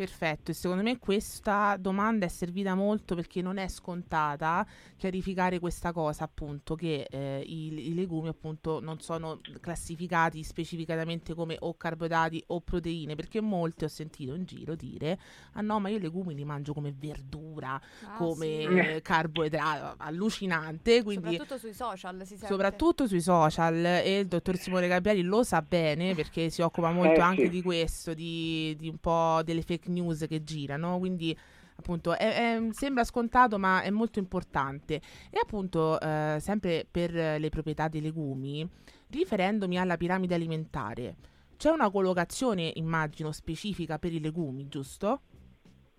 Perfetto, 0.00 0.50
e 0.50 0.54
secondo 0.54 0.82
me 0.82 0.98
questa 0.98 1.76
domanda 1.78 2.24
è 2.24 2.28
servita 2.30 2.74
molto 2.74 3.14
perché 3.14 3.42
non 3.42 3.58
è 3.58 3.68
scontata 3.68 4.66
chiarificare 4.96 5.58
questa 5.58 5.92
cosa, 5.92 6.24
appunto, 6.24 6.74
che 6.74 7.06
eh, 7.10 7.42
i, 7.44 7.88
i, 7.90 7.94
legumi 7.94 8.28
appunto 8.28 8.80
non 8.80 8.98
sono 9.00 9.40
classificati 9.60 10.42
specificatamente 10.42 11.34
come 11.34 11.54
o 11.60 11.76
carboidrati 11.76 12.42
o 12.46 12.62
proteine, 12.62 13.14
perché 13.14 13.42
molti 13.42 13.84
ho 13.84 13.88
sentito 13.88 14.32
in 14.32 14.46
giro 14.46 14.74
dire 14.74 15.18
"Ah 15.52 15.60
no, 15.60 15.78
ma 15.80 15.90
io 15.90 15.98
i 15.98 16.00
legumi 16.00 16.34
li 16.34 16.46
mangio 16.46 16.72
come 16.72 16.94
verdura, 16.96 17.74
ah, 17.74 18.16
come 18.16 18.94
sì. 18.94 19.00
carboidrato", 19.04 19.96
allucinante, 19.98 21.02
quindi 21.02 21.32
soprattutto 21.32 21.58
sui 21.58 21.74
social 21.74 22.16
si 22.20 22.36
sente. 22.38 22.46
Soprattutto 22.46 23.06
sui 23.06 23.20
social 23.20 23.84
e 23.84 24.20
il 24.20 24.28
dottor 24.28 24.56
Simone 24.56 24.88
Gabrielli 24.88 25.20
lo 25.20 25.42
sa 25.42 25.60
bene 25.60 26.14
perché 26.14 26.48
si 26.48 26.62
occupa 26.62 26.90
molto 26.90 27.20
eh, 27.20 27.22
anche 27.22 27.44
sì. 27.44 27.50
di 27.50 27.60
questo, 27.60 28.14
di, 28.14 28.74
di 28.78 28.88
un 28.88 28.96
po' 28.96 29.42
delle 29.44 29.60
fake 29.60 29.88
news 29.90 30.26
che 30.28 30.42
girano, 30.42 30.98
quindi 30.98 31.36
appunto 31.76 32.16
è, 32.16 32.56
è, 32.56 32.58
sembra 32.70 33.04
scontato 33.04 33.58
ma 33.58 33.82
è 33.82 33.90
molto 33.90 34.18
importante. 34.18 35.00
E 35.30 35.38
appunto 35.42 36.00
eh, 36.00 36.36
sempre 36.40 36.86
per 36.90 37.12
le 37.12 37.48
proprietà 37.50 37.88
dei 37.88 38.00
legumi 38.00 38.68
riferendomi 39.08 39.78
alla 39.78 39.96
piramide 39.96 40.36
alimentare 40.36 41.16
c'è 41.60 41.68
una 41.68 41.90
collocazione 41.90 42.70
immagino 42.76 43.32
specifica 43.32 43.98
per 43.98 44.14
i 44.14 44.18
legumi 44.18 44.66
giusto? 44.68 45.20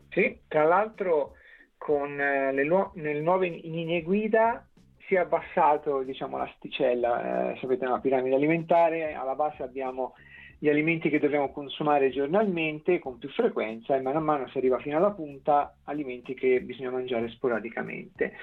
Sì, 0.10 0.40
tra 0.48 0.64
l'altro 0.64 1.36
con 1.78 2.20
eh, 2.20 2.52
le, 2.52 2.64
nu- 2.64 2.90
nelle 2.96 3.22
nuove 3.22 3.48
linee 3.48 4.02
guida 4.02 4.68
si 5.06 5.14
è 5.14 5.20
abbassato 5.20 6.02
diciamo 6.02 6.38
l'asticella. 6.38 7.52
Eh, 7.52 7.60
sapete 7.60 7.86
nella 7.86 8.00
piramide 8.00 8.38
alimentare 8.38 9.14
alla 9.14 9.36
base 9.36 9.62
abbiamo 9.62 10.16
gli 10.64 10.70
alimenti 10.70 11.10
che 11.10 11.18
dobbiamo 11.18 11.52
consumare 11.52 12.12
giornalmente 12.12 13.00
con 13.00 13.18
più 13.18 13.30
frequenza 13.30 13.96
e 13.96 14.02
mano 14.02 14.20
a 14.20 14.22
mano 14.22 14.48
si 14.50 14.60
arriva 14.60 14.78
fino 14.78 14.96
alla 14.96 15.10
punta 15.10 15.76
alimenti 15.86 16.36
che 16.36 16.62
bisogna 16.62 16.92
mangiare 16.92 17.30
sporadicamente. 17.30 18.34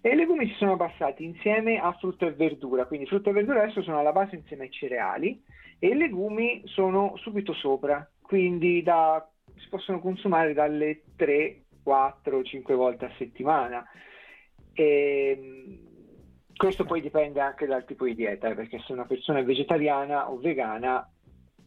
E 0.00 0.10
i 0.10 0.14
legumi 0.14 0.46
si 0.46 0.54
sono 0.54 0.74
abbassati 0.74 1.24
insieme 1.24 1.80
a 1.80 1.90
frutta 1.94 2.26
e 2.26 2.32
verdura, 2.32 2.84
quindi 2.84 3.08
frutta 3.08 3.30
e 3.30 3.32
verdura 3.32 3.62
adesso 3.62 3.82
sono 3.82 3.98
alla 3.98 4.12
base 4.12 4.36
insieme 4.36 4.62
ai 4.64 4.70
cereali 4.70 5.42
e 5.80 5.88
i 5.88 5.96
legumi 5.96 6.62
sono 6.66 7.16
subito 7.16 7.52
sopra, 7.54 8.08
quindi 8.22 8.80
da, 8.84 9.28
si 9.56 9.68
possono 9.68 9.98
consumare 9.98 10.52
dalle 10.52 11.02
3, 11.16 11.62
4, 11.82 12.44
5 12.44 12.74
volte 12.76 13.06
a 13.06 13.12
settimana. 13.18 13.84
E, 14.72 15.36
ehm, 15.36 15.78
questo 16.54 16.84
poi 16.84 17.00
dipende 17.00 17.40
anche 17.40 17.66
dal 17.66 17.84
tipo 17.84 18.04
di 18.04 18.14
dieta, 18.14 18.48
eh, 18.48 18.54
perché 18.54 18.78
se 18.86 18.92
una 18.92 19.06
persona 19.06 19.40
è 19.40 19.44
vegetariana 19.44 20.30
o 20.30 20.38
vegana 20.38 21.04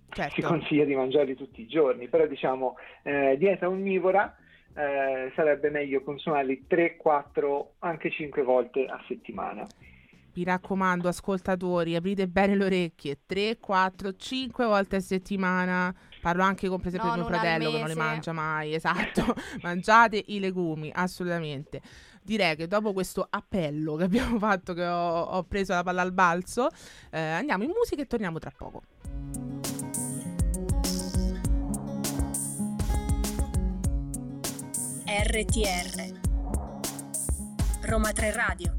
certo. 0.09 0.33
si 0.35 0.41
consiglia 0.41 0.85
di 0.85 0.95
mangiarli 0.95 1.35
tutti 1.35 1.61
i 1.61 1.67
giorni, 1.67 2.07
però 2.07 2.25
diciamo 2.25 2.75
eh, 3.03 3.35
dieta 3.37 3.67
onnivora 3.67 4.35
eh, 4.77 5.31
sarebbe 5.35 5.71
meglio 5.71 6.03
consumarli 6.03 6.65
3, 6.67 6.97
4, 6.97 7.73
anche 7.79 8.11
5 8.11 8.43
volte 8.43 8.85
a 8.85 9.01
settimana. 9.07 9.65
Mi 10.35 10.43
raccomando, 10.43 11.07
ascoltatori, 11.07 11.95
aprite 11.95 12.27
bene 12.27 12.55
le 12.55 12.65
orecchie, 12.65 13.21
3, 13.25 13.57
4, 13.59 14.15
5 14.15 14.65
volte 14.65 14.97
a 14.97 14.99
settimana. 14.99 15.91
Parlo 16.21 16.43
anche 16.43 16.67
con 16.67 16.77
per 16.77 16.89
esempio 16.89 17.09
no, 17.09 17.15
mio 17.15 17.25
fratello 17.25 17.71
che 17.71 17.77
non 17.79 17.87
le 17.87 17.95
mangia 17.95 18.33
mai, 18.33 18.75
esatto. 18.75 19.33
Mangiate 19.63 20.23
i 20.27 20.39
legumi, 20.39 20.91
assolutamente. 20.93 21.81
Direi 22.21 22.55
che 22.55 22.67
dopo 22.67 22.93
questo 22.93 23.25
appello 23.27 23.95
che 23.95 24.03
abbiamo 24.03 24.37
fatto, 24.37 24.73
che 24.73 24.85
ho, 24.85 25.21
ho 25.21 25.43
preso 25.43 25.73
la 25.73 25.81
palla 25.81 26.03
al 26.03 26.13
balzo, 26.13 26.67
eh, 27.09 27.19
andiamo 27.19 27.63
in 27.63 27.71
musica 27.75 28.03
e 28.03 28.05
torniamo 28.05 28.37
tra 28.37 28.51
poco. 28.55 28.83
RTR 35.09 36.19
Roma 37.83 38.11
3 38.11 38.31
Radio 38.33 38.77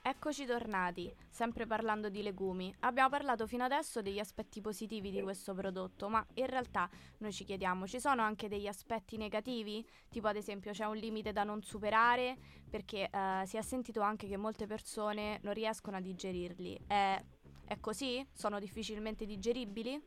Eccoci 0.00 0.46
tornati, 0.46 1.14
sempre 1.28 1.66
parlando 1.66 2.08
di 2.08 2.22
legumi. 2.22 2.74
Abbiamo 2.80 3.10
parlato 3.10 3.46
fino 3.46 3.64
adesso 3.64 4.00
degli 4.00 4.18
aspetti 4.18 4.62
positivi 4.62 5.10
di 5.10 5.20
questo 5.20 5.52
prodotto, 5.52 6.08
ma 6.08 6.26
in 6.36 6.46
realtà 6.46 6.88
noi 7.18 7.34
ci 7.34 7.44
chiediamo, 7.44 7.86
ci 7.86 8.00
sono 8.00 8.22
anche 8.22 8.48
degli 8.48 8.66
aspetti 8.66 9.18
negativi? 9.18 9.86
Tipo 10.08 10.28
ad 10.28 10.36
esempio 10.36 10.72
c'è 10.72 10.86
un 10.86 10.96
limite 10.96 11.32
da 11.32 11.44
non 11.44 11.60
superare 11.60 12.38
perché 12.70 13.10
eh, 13.10 13.42
si 13.44 13.58
è 13.58 13.62
sentito 13.62 14.00
anche 14.00 14.26
che 14.26 14.38
molte 14.38 14.66
persone 14.66 15.38
non 15.42 15.52
riescono 15.52 15.98
a 15.98 16.00
digerirli. 16.00 16.80
È, 16.86 17.22
è 17.66 17.78
così? 17.78 18.26
Sono 18.32 18.58
difficilmente 18.58 19.26
digeribili? 19.26 20.02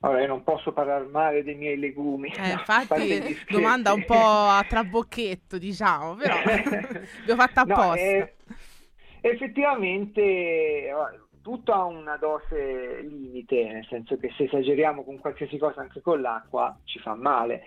Allora, 0.00 0.20
io 0.20 0.28
non 0.28 0.44
posso 0.44 0.72
parlare 0.72 1.06
male 1.06 1.42
dei 1.42 1.56
miei 1.56 1.76
legumi. 1.76 2.28
Eh, 2.28 2.52
infatti, 2.52 3.36
domanda 3.48 3.92
un 3.92 4.04
po' 4.04 4.14
a 4.46 4.64
trabocchetto, 4.66 5.58
diciamo, 5.58 6.14
però 6.14 6.36
l'ho 7.26 7.34
fatta 7.34 7.62
apposta. 7.62 7.86
No, 7.86 7.96
eh, 7.96 8.34
effettivamente, 9.22 10.94
tutto 11.42 11.72
ha 11.72 11.84
una 11.84 12.16
dose 12.16 13.00
limite, 13.02 13.64
nel 13.64 13.86
senso 13.86 14.16
che 14.18 14.30
se 14.36 14.44
esageriamo 14.44 15.02
con 15.02 15.18
qualsiasi 15.18 15.58
cosa, 15.58 15.80
anche 15.80 16.00
con 16.00 16.20
l'acqua, 16.20 16.78
ci 16.84 17.00
fa 17.00 17.16
male. 17.16 17.62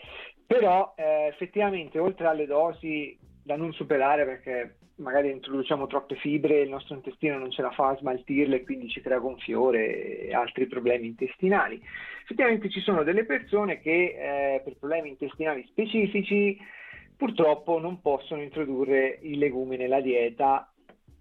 Però, 0.48 0.94
eh, 0.96 1.28
effettivamente, 1.28 2.00
oltre 2.00 2.28
alle 2.28 2.46
dosi 2.46 3.18
da 3.44 3.58
non 3.58 3.74
superare, 3.74 4.24
perché 4.24 4.78
magari 4.96 5.32
introduciamo 5.32 5.88
troppe 5.88 6.16
fibre, 6.16 6.62
il 6.62 6.70
nostro 6.70 6.96
intestino 6.96 7.38
non 7.38 7.52
ce 7.52 7.62
la 7.62 7.72
fa 7.72 7.90
a 7.90 7.98
smaltirle 7.98 8.58
e 8.58 8.64
quindi 8.64 8.90
ci 8.90 9.02
crea 9.02 9.20
gonfiore 9.20 10.20
e 10.20 10.34
altri 10.34 10.68
problemi 10.68 11.08
intestinali. 11.08 11.82
Effettivamente 12.24 12.70
ci 12.70 12.82
sono 12.82 13.04
delle 13.04 13.26
persone 13.26 13.80
che 13.80 14.56
eh, 14.56 14.62
per 14.64 14.78
problemi 14.78 15.10
intestinali 15.10 15.66
specifici 15.68 16.58
purtroppo 17.16 17.80
non 17.80 18.02
possono 18.02 18.42
introdurre 18.42 19.20
i 19.22 19.38
legumi 19.38 19.78
nella 19.78 20.02
dieta, 20.02 20.72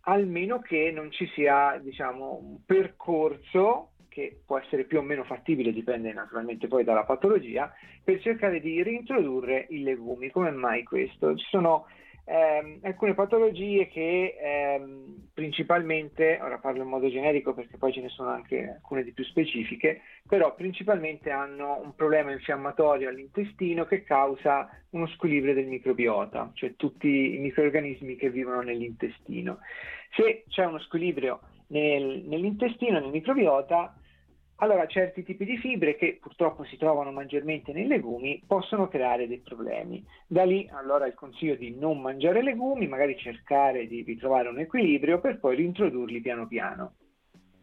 almeno 0.03 0.61
che 0.61 0.91
non 0.95 1.11
ci 1.11 1.27
sia 1.35 1.79
diciamo, 1.83 2.39
un 2.43 2.65
percorso 2.65 3.91
che 4.09 4.41
può 4.45 4.59
essere 4.59 4.85
più 4.85 4.99
o 4.99 5.03
meno 5.03 5.25
fattibile, 5.25 5.73
dipende 5.73 6.12
naturalmente 6.12 6.69
poi 6.69 6.85
dalla 6.85 7.05
patologia, 7.05 7.73
per 8.03 8.21
cercare 8.21 8.61
di 8.61 8.83
reintrodurre 8.83 9.67
i 9.71 9.83
legumi. 9.83 10.31
Come 10.31 10.50
mai 10.50 10.83
questo? 10.83 11.37
Ci 11.37 11.47
sono 11.49 11.87
ehm, 12.30 12.78
alcune 12.82 13.14
patologie 13.14 13.88
che 13.88 14.37
ehm, 14.40 15.30
principalmente, 15.34 16.38
ora 16.40 16.58
parlo 16.58 16.82
in 16.82 16.88
modo 16.88 17.10
generico 17.10 17.52
perché 17.52 17.76
poi 17.76 17.92
ce 17.92 18.00
ne 18.00 18.08
sono 18.08 18.30
anche 18.30 18.70
alcune 18.76 19.02
di 19.02 19.12
più 19.12 19.25
specifiche, 19.25 20.02
però 20.28 20.54
principalmente 20.54 21.30
hanno 21.30 21.80
un 21.82 21.94
problema 21.94 22.30
infiammatorio 22.30 23.08
all'intestino 23.08 23.84
che 23.84 24.04
causa 24.04 24.68
uno 24.90 25.06
squilibrio 25.08 25.54
del 25.54 25.66
microbiota, 25.66 26.50
cioè 26.54 26.76
tutti 26.76 27.34
i 27.34 27.38
microorganismi 27.38 28.14
che 28.14 28.30
vivono 28.30 28.60
nell'intestino. 28.60 29.58
Se 30.14 30.44
c'è 30.49 30.64
uno 30.64 30.78
squilibrio 30.78 31.40
nel, 31.68 32.22
nell'intestino, 32.26 33.00
nel 33.00 33.10
microbiota, 33.10 33.94
allora 34.61 34.87
certi 34.87 35.23
tipi 35.23 35.45
di 35.45 35.59
fibre 35.59 35.97
che 35.97 36.19
purtroppo 36.21 36.64
si 36.64 36.76
trovano 36.76 37.11
maggiormente 37.12 37.73
nei 37.73 37.87
legumi 37.87 38.43
possono 38.47 38.88
creare 38.88 39.26
dei 39.26 39.40
problemi. 39.40 40.05
Da 40.26 40.45
lì 40.45 40.69
allora 40.73 41.07
il 41.07 41.14
consiglio 41.14 41.57
di 41.57 41.75
non 41.76 42.00
mangiare 42.00 42.43
legumi, 42.43 42.87
magari 42.87 43.17
cercare 43.19 43.87
di 43.87 44.02
ritrovare 44.02 44.49
un 44.49 44.59
equilibrio 44.59 45.21
per 45.21 45.38
poi 45.38 45.57
reintrodurli 45.57 46.21
piano 46.21 46.47
piano. 46.47 46.95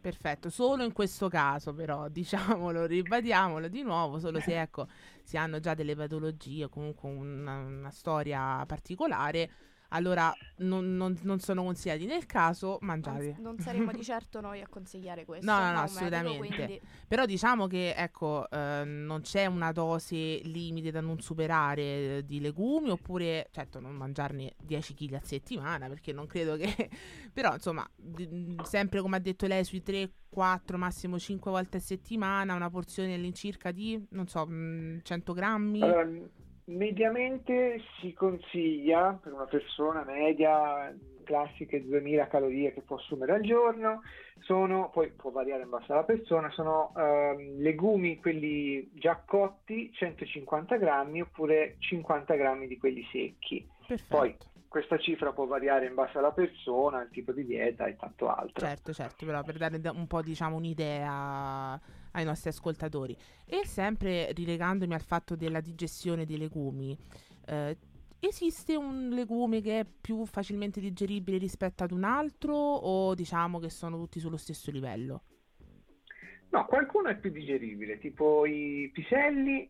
Perfetto, 0.00 0.48
solo 0.48 0.84
in 0.84 0.92
questo 0.92 1.28
caso 1.28 1.74
però, 1.74 2.08
diciamolo, 2.10 2.86
ribadiamolo 2.86 3.68
di 3.68 3.82
nuovo, 3.82 4.18
solo 4.18 4.40
se 4.40 4.60
ecco, 4.60 4.86
si 5.22 5.36
hanno 5.36 5.60
già 5.60 5.74
delle 5.74 5.96
patologie 5.96 6.64
o 6.64 6.68
comunque 6.68 7.08
una, 7.08 7.58
una 7.58 7.90
storia 7.90 8.64
particolare, 8.66 9.50
allora 9.88 10.32
non, 10.58 10.96
non, 10.96 11.16
non, 11.22 11.40
sono 11.40 11.62
consigliati 11.62 12.04
nel 12.04 12.26
caso 12.26 12.78
mangiate. 12.82 13.36
Non, 13.38 13.54
non 13.54 13.58
saremo 13.58 13.90
di 13.92 14.02
certo 14.02 14.40
noi 14.40 14.60
a 14.60 14.68
consigliare 14.68 15.24
questo. 15.24 15.50
No, 15.50 15.58
no, 15.58 15.72
no, 15.72 15.80
assolutamente. 15.80 16.38
Medico, 16.38 16.54
quindi... 16.56 16.80
Però 17.06 17.24
diciamo 17.24 17.66
che 17.66 17.94
ecco, 17.94 18.48
eh, 18.50 18.82
non 18.84 19.22
c'è 19.22 19.46
una 19.46 19.72
dose 19.72 20.40
limite 20.44 20.90
da 20.90 21.00
non 21.00 21.20
superare 21.20 21.82
eh, 21.82 22.22
di 22.26 22.40
legumi 22.40 22.90
oppure, 22.90 23.48
certo, 23.50 23.80
non 23.80 23.94
mangiarne 23.94 24.54
10 24.62 24.94
kg 24.94 25.14
a 25.14 25.20
settimana 25.22 25.88
perché 25.88 26.12
non 26.12 26.26
credo 26.26 26.56
che... 26.56 26.90
Però 27.32 27.54
insomma, 27.54 27.88
d- 27.94 28.60
sempre 28.62 29.00
come 29.00 29.16
ha 29.16 29.20
detto 29.20 29.46
lei, 29.46 29.64
sui 29.64 29.82
3, 29.82 30.10
4, 30.28 30.76
massimo 30.76 31.18
5 31.18 31.50
volte 31.50 31.78
a 31.78 31.80
settimana, 31.80 32.54
una 32.54 32.68
porzione 32.68 33.14
all'incirca 33.14 33.70
di, 33.70 34.06
non 34.10 34.26
so, 34.26 34.46
100 34.46 35.32
grammi. 35.32 35.80
Allora, 35.80 36.06
Mediamente 36.68 37.80
si 37.98 38.12
consiglia 38.12 39.18
per 39.22 39.32
una 39.32 39.46
persona 39.46 40.04
media 40.04 40.94
classiche 41.24 41.82
2000 41.82 42.26
calorie 42.26 42.74
che 42.74 42.82
può 42.82 42.96
assumere 42.96 43.32
al 43.32 43.40
giorno, 43.40 44.02
sono, 44.40 44.90
poi 44.90 45.10
può 45.10 45.30
variare 45.30 45.62
in 45.62 45.70
base 45.70 45.92
alla 45.92 46.04
persona, 46.04 46.50
sono 46.50 46.92
ehm, 46.96 47.58
legumi 47.60 48.18
quelli 48.18 48.90
già 48.94 49.22
cotti 49.24 49.90
150 49.92 50.76
grammi 50.76 51.22
oppure 51.22 51.76
50 51.78 52.34
grammi 52.34 52.66
di 52.66 52.76
quelli 52.78 53.06
secchi. 53.12 53.66
Perfetto. 53.86 54.16
Poi 54.16 54.36
questa 54.68 54.98
cifra 54.98 55.32
può 55.32 55.46
variare 55.46 55.86
in 55.86 55.94
base 55.94 56.18
alla 56.18 56.32
persona, 56.32 56.98
al 56.98 57.10
tipo 57.10 57.32
di 57.32 57.44
dieta 57.44 57.86
e 57.86 57.96
tanto 57.96 58.28
altro. 58.28 58.64
Certo, 58.64 58.92
certo, 58.92 59.24
però 59.24 59.42
per 59.42 59.56
dare 59.56 59.80
un 59.88 60.06
po' 60.06 60.22
diciamo 60.22 60.56
un'idea 60.56 61.80
ai 62.12 62.24
nostri 62.24 62.50
ascoltatori. 62.50 63.16
E 63.46 63.66
sempre 63.66 64.32
rilegandomi 64.32 64.94
al 64.94 65.02
fatto 65.02 65.34
della 65.36 65.60
digestione 65.60 66.26
dei 66.26 66.36
legumi, 66.36 66.96
eh, 67.46 67.76
esiste 68.20 68.76
un 68.76 69.08
legume 69.08 69.60
che 69.62 69.80
è 69.80 69.84
più 69.84 70.26
facilmente 70.26 70.80
digeribile 70.80 71.38
rispetto 71.38 71.84
ad 71.84 71.92
un 71.92 72.04
altro 72.04 72.54
o 72.54 73.14
diciamo 73.14 73.58
che 73.58 73.70
sono 73.70 73.96
tutti 73.96 74.20
sullo 74.20 74.36
stesso 74.36 74.70
livello? 74.70 75.22
No, 76.50 76.64
qualcuno 76.66 77.08
è 77.08 77.16
più 77.16 77.30
digeribile, 77.30 77.98
tipo 77.98 78.46
i 78.46 78.90
piselli, 78.92 79.68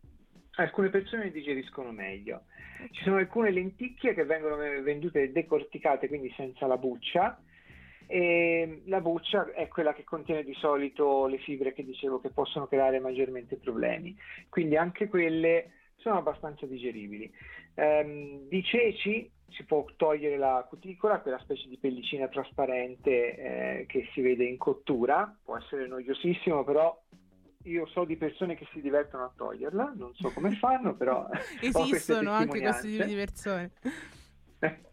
alcune 0.59 0.89
persone 0.91 1.31
digeriscono 1.31 1.91
meglio. 1.91 2.43
Ci 2.91 3.03
sono 3.03 3.17
alcune 3.17 3.51
lenticchie 3.51 4.15
che 4.15 4.25
vengono 4.25 4.57
vendute 4.57 5.33
decorticate, 5.33 6.09
quindi 6.09 6.33
senza 6.37 6.67
la 6.67 6.77
buccia, 6.77 7.41
e 8.07 8.83
la 8.87 9.01
buccia 9.01 9.53
è 9.53 9.69
quella 9.69 9.93
che 9.93 10.05
contiene 10.05 10.43
di 10.43 10.55
solito 10.55 11.27
le 11.27 11.39
fibre 11.39 11.73
che 11.73 11.85
dicevo 11.85 12.21
che 12.21 12.31
possono 12.31 12.67
creare 12.67 13.01
maggiormente 13.01 13.57
problemi, 13.57 14.17
quindi 14.49 14.77
anche 14.77 15.09
quelle 15.09 15.73
sono 15.97 16.17
abbastanza 16.17 16.67
digeribili. 16.67 17.31
Um, 17.75 18.49
di 18.49 18.63
ceci 18.65 19.31
si 19.51 19.65
può 19.65 19.85
togliere 19.97 20.37
la 20.37 20.67
cuticola, 20.69 21.21
quella 21.21 21.39
specie 21.39 21.69
di 21.69 21.77
pellicina 21.77 22.29
trasparente 22.29 23.11
eh, 23.81 23.87
che 23.87 24.09
si 24.13 24.21
vede 24.21 24.45
in 24.45 24.57
cottura, 24.57 25.33
può 25.45 25.57
essere 25.57 25.87
noiosissimo, 25.87 26.65
però 26.65 26.99
io 27.65 27.87
so 27.87 28.05
di 28.05 28.17
persone 28.17 28.55
che 28.55 28.67
si 28.73 28.81
divertono 28.81 29.25
a 29.25 29.33
toglierla, 29.35 29.95
non 29.97 30.15
so 30.15 30.31
come 30.31 30.53
fanno, 30.57 30.95
però 30.95 31.27
esistono 31.61 32.31
anche 32.31 32.61
questi 32.61 32.91
tipi 32.91 33.07
di 33.07 33.15
persone. 33.15 33.71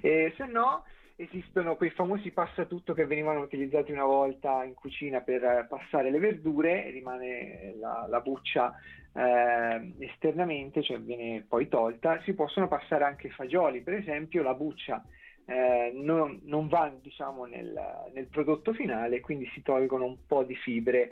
e 0.00 0.32
se 0.36 0.46
no 0.46 0.84
esistono 1.16 1.76
quei 1.76 1.90
famosi 1.90 2.30
passatutto 2.30 2.94
che 2.94 3.06
venivano 3.06 3.40
utilizzati 3.40 3.92
una 3.92 4.04
volta 4.04 4.64
in 4.64 4.74
cucina 4.74 5.20
per 5.20 5.66
passare 5.68 6.10
le 6.10 6.18
verdure, 6.18 6.90
rimane 6.90 7.74
la, 7.78 8.06
la 8.08 8.20
buccia 8.20 8.74
eh, 9.12 9.94
esternamente, 9.98 10.82
cioè 10.82 10.98
viene 10.98 11.44
poi 11.46 11.68
tolta, 11.68 12.20
si 12.22 12.34
possono 12.34 12.66
passare 12.66 13.04
anche 13.04 13.28
i 13.28 13.30
fagioli, 13.30 13.82
per 13.82 13.94
esempio 13.94 14.42
la 14.42 14.54
buccia 14.54 15.04
eh, 15.44 15.90
non, 15.94 16.40
non, 16.44 16.68
va 16.68 16.92
diciamo, 17.00 17.44
nel, 17.44 17.72
nel, 18.14 18.26
prodotto 18.26 18.72
finale, 18.72 19.20
quindi 19.20 19.48
si 19.52 19.62
tolgono 19.62 20.04
un 20.06 20.18
po' 20.26 20.44
di 20.44 20.54
fibre 20.56 21.10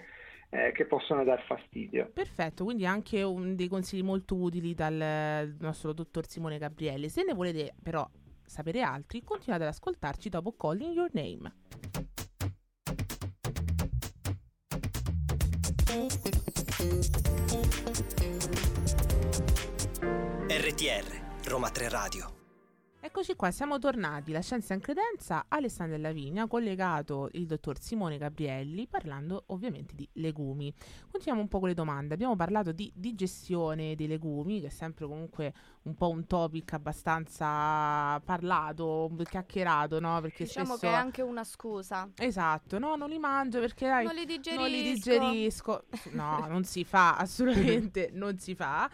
eh, 0.51 0.73
che 0.73 0.85
possono 0.87 1.25
dar 1.25 1.43
fastidio. 1.47 2.11
Perfetto, 2.13 2.65
quindi 2.65 2.85
anche 2.85 3.23
un, 3.23 3.55
dei 3.55 3.69
consigli 3.69 4.03
molto 4.03 4.35
utili 4.37 4.75
dal 4.75 5.55
nostro 5.59 5.93
dottor 5.93 6.29
Simone 6.29 6.59
Gabrielli. 6.59 7.09
Se 7.09 7.23
ne 7.25 7.33
volete 7.33 7.75
però 7.83 8.09
sapere 8.45 8.83
altri, 8.83 9.23
continuate 9.23 9.65
ad 9.65 9.71
ascoltarci 9.71 10.29
dopo 10.29 10.55
Calling 10.57 10.95
Your 10.95 11.11
Name. 11.13 11.55
RTR 20.49 21.49
Roma 21.49 21.71
3 21.71 21.89
Radio 21.89 22.40
Eccoci 23.13 23.35
qua, 23.35 23.51
siamo 23.51 23.81
tornati, 23.81 24.31
la 24.31 24.41
scienza 24.41 24.73
in 24.73 24.79
credenza, 24.79 25.47
Alessandra 25.49 25.99
Lavinia, 25.99 26.47
collegato 26.47 27.29
il 27.33 27.45
dottor 27.45 27.77
Simone 27.81 28.19
Gabrielli, 28.19 28.87
parlando 28.87 29.43
ovviamente 29.47 29.97
di 29.97 30.09
legumi. 30.13 30.73
Continuiamo 31.11 31.41
un 31.41 31.49
po' 31.49 31.59
con 31.59 31.67
le 31.67 31.75
domande, 31.75 32.15
abbiamo 32.15 32.37
parlato 32.37 32.71
di 32.71 32.89
digestione 32.95 33.97
dei 33.97 34.07
legumi, 34.07 34.61
che 34.61 34.69
è 34.69 34.71
sempre 34.71 35.07
comunque 35.07 35.53
un 35.83 35.97
po' 35.97 36.09
un 36.09 36.25
topic 36.29 36.73
abbastanza 36.75 38.21
parlato, 38.25 39.11
chiacchierato, 39.25 39.99
no? 39.99 40.21
Perché 40.21 40.45
diciamo 40.45 40.77
spesso... 40.77 40.87
che 40.87 40.93
è 40.93 40.97
anche 40.97 41.21
una 41.21 41.43
scusa. 41.43 42.09
Esatto, 42.17 42.79
no, 42.79 42.95
non 42.95 43.09
li 43.09 43.19
mangio 43.19 43.59
perché 43.59 43.89
dai, 43.89 44.05
non 44.05 44.15
li 44.15 44.25
digerisco. 44.25 44.61
Non 44.63 44.71
li 44.71 44.83
digerisco. 44.95 45.85
No, 46.13 46.47
non 46.49 46.63
si 46.63 46.85
fa, 46.85 47.17
assolutamente 47.19 48.11
non 48.13 48.39
si 48.39 48.55
fa. 48.55 48.89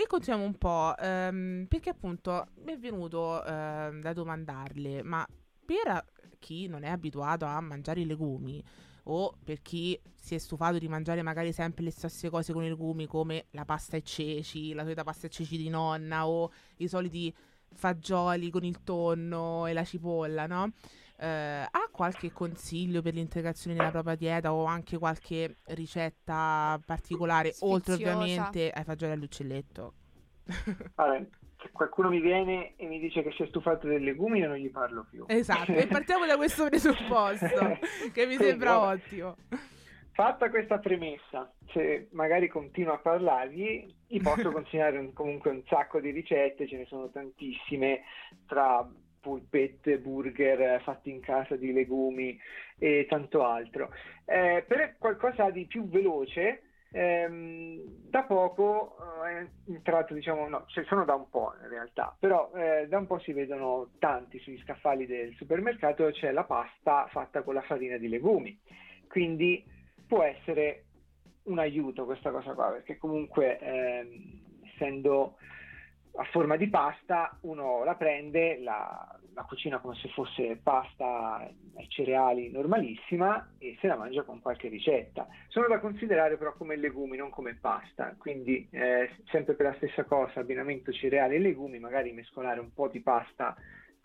E 0.00 0.06
continuiamo 0.06 0.48
un 0.48 0.56
po', 0.56 0.96
ehm, 0.96 1.66
perché 1.68 1.90
appunto 1.90 2.46
mi 2.64 2.72
è 2.72 2.78
venuto 2.78 3.44
ehm, 3.44 4.00
da 4.00 4.14
domandarle, 4.14 5.02
ma 5.02 5.26
per 5.62 6.06
chi 6.38 6.68
non 6.68 6.84
è 6.84 6.88
abituato 6.88 7.44
a 7.44 7.60
mangiare 7.60 8.00
i 8.00 8.06
legumi, 8.06 8.64
o 9.04 9.36
per 9.44 9.60
chi 9.60 10.00
si 10.14 10.34
è 10.34 10.38
stufato 10.38 10.78
di 10.78 10.88
mangiare 10.88 11.20
magari 11.20 11.52
sempre 11.52 11.84
le 11.84 11.90
stesse 11.90 12.30
cose 12.30 12.54
con 12.54 12.64
i 12.64 12.68
legumi 12.68 13.06
come 13.06 13.48
la 13.50 13.66
pasta 13.66 13.98
e 13.98 14.02
ceci, 14.02 14.72
la 14.72 14.84
solita 14.84 15.04
pasta 15.04 15.26
e 15.26 15.30
ceci 15.30 15.58
di 15.58 15.68
nonna 15.68 16.26
o 16.26 16.50
i 16.78 16.88
soliti 16.88 17.34
fagioli 17.70 18.48
con 18.48 18.64
il 18.64 18.82
tonno 18.82 19.66
e 19.66 19.74
la 19.74 19.84
cipolla, 19.84 20.46
no? 20.46 20.72
Eh, 21.18 21.26
ha 21.26 21.89
qualche 22.00 22.32
consiglio 22.32 23.02
per 23.02 23.12
l'integrazione 23.12 23.76
nella 23.76 23.90
propria 23.90 24.14
dieta 24.14 24.54
o 24.54 24.64
anche 24.64 24.96
qualche 24.96 25.56
ricetta 25.66 26.80
particolare, 26.86 27.50
Sfiziosa. 27.50 27.74
oltre 27.74 27.92
ovviamente 27.92 28.70
ai 28.70 28.84
fagioli 28.84 29.12
all'uccelletto? 29.12 29.92
Allora, 30.94 31.22
se 31.62 31.68
qualcuno 31.72 32.08
mi 32.08 32.22
viene 32.22 32.72
e 32.76 32.86
mi 32.86 32.98
dice 32.98 33.22
che 33.22 33.32
si 33.32 33.42
è 33.42 33.46
stufato 33.48 33.86
dei 33.86 34.00
legumi, 34.00 34.38
io 34.38 34.48
non 34.48 34.56
gli 34.56 34.70
parlo 34.70 35.04
più. 35.10 35.26
Esatto, 35.28 35.72
e 35.72 35.86
partiamo 35.88 36.24
da 36.24 36.38
questo 36.38 36.64
presupposto, 36.70 37.76
che 38.14 38.24
mi 38.24 38.36
sembra 38.36 38.78
vabbè. 38.78 38.94
ottimo. 38.94 39.36
Fatta 40.12 40.48
questa 40.48 40.78
premessa, 40.78 41.52
se 41.74 42.08
magari 42.12 42.48
continuo 42.48 42.94
a 42.94 42.98
parlargli, 42.98 43.94
gli 44.06 44.20
posso 44.22 44.50
consigliare 44.52 44.96
un- 44.96 45.12
comunque 45.12 45.50
un 45.50 45.62
sacco 45.68 46.00
di 46.00 46.10
ricette, 46.12 46.66
ce 46.66 46.78
ne 46.78 46.86
sono 46.86 47.10
tantissime, 47.10 48.00
tra 48.46 48.88
polpette, 49.20 49.98
burger 49.98 50.60
eh, 50.60 50.80
fatti 50.80 51.10
in 51.10 51.20
casa 51.20 51.56
di 51.56 51.72
legumi 51.72 52.38
e 52.78 53.06
tanto 53.08 53.44
altro. 53.44 53.92
Eh, 54.24 54.64
per 54.66 54.96
qualcosa 54.98 55.50
di 55.50 55.66
più 55.66 55.88
veloce, 55.88 56.62
ehm, 56.92 58.08
da 58.08 58.22
poco 58.24 58.96
eh, 59.24 59.40
è 59.40 59.46
entrato, 59.68 60.14
diciamo, 60.14 60.48
no, 60.48 60.64
cioè 60.66 60.84
sono 60.84 61.04
da 61.04 61.14
un 61.14 61.28
po' 61.28 61.54
in 61.62 61.68
realtà, 61.68 62.16
però 62.18 62.50
eh, 62.54 62.86
da 62.88 62.98
un 62.98 63.06
po' 63.06 63.18
si 63.20 63.32
vedono 63.32 63.90
tanti 63.98 64.38
sugli 64.40 64.60
scaffali 64.60 65.06
del 65.06 65.34
supermercato, 65.34 66.10
c'è 66.10 66.32
la 66.32 66.44
pasta 66.44 67.06
fatta 67.10 67.42
con 67.42 67.54
la 67.54 67.62
farina 67.62 67.96
di 67.96 68.08
legumi. 68.08 68.58
Quindi 69.08 69.64
può 70.06 70.22
essere 70.22 70.84
un 71.44 71.58
aiuto 71.58 72.04
questa 72.04 72.30
cosa 72.30 72.52
qua, 72.52 72.70
perché 72.70 72.96
comunque 72.96 73.58
ehm, 73.58 74.40
essendo 74.72 75.36
a 76.16 76.24
forma 76.24 76.56
di 76.56 76.68
pasta, 76.68 77.38
uno 77.42 77.84
la 77.84 77.94
prende, 77.94 78.58
la, 78.60 79.18
la 79.34 79.42
cucina 79.44 79.78
come 79.78 79.94
se 79.96 80.08
fosse 80.08 80.58
pasta 80.62 81.36
ai 81.76 81.88
cereali 81.88 82.50
normalissima 82.50 83.54
e 83.58 83.76
se 83.80 83.86
la 83.86 83.96
mangia 83.96 84.22
con 84.22 84.40
qualche 84.40 84.68
ricetta. 84.68 85.26
Sono 85.48 85.68
da 85.68 85.78
considerare 85.78 86.36
però 86.36 86.52
come 86.54 86.76
legumi, 86.76 87.16
non 87.16 87.30
come 87.30 87.56
pasta, 87.60 88.14
quindi 88.18 88.68
eh, 88.70 89.10
sempre 89.26 89.54
per 89.54 89.66
la 89.66 89.74
stessa 89.74 90.04
cosa, 90.04 90.40
abbinamento 90.40 90.92
cereali 90.92 91.36
e 91.36 91.38
legumi, 91.38 91.78
magari 91.78 92.12
mescolare 92.12 92.60
un 92.60 92.72
po' 92.72 92.88
di 92.88 93.00
pasta 93.00 93.56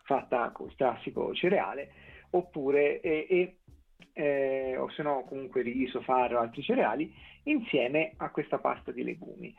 fatta 0.04 0.52
con 0.52 0.68
il 0.68 0.76
classico 0.76 1.34
cereale, 1.34 1.92
oppure 2.32 3.02
e, 3.02 3.26
e 3.30 3.58
eh, 4.18 4.78
o 4.78 4.90
se 4.92 5.04
no 5.04 5.26
comunque 5.28 5.62
riso, 5.62 6.02
farro, 6.02 6.40
altri 6.40 6.62
cereali, 6.62 7.14
insieme 7.44 8.14
a 8.18 8.30
questa 8.30 8.60
pasta 8.60 8.92
di 8.92 9.04
legumi. 9.04 9.54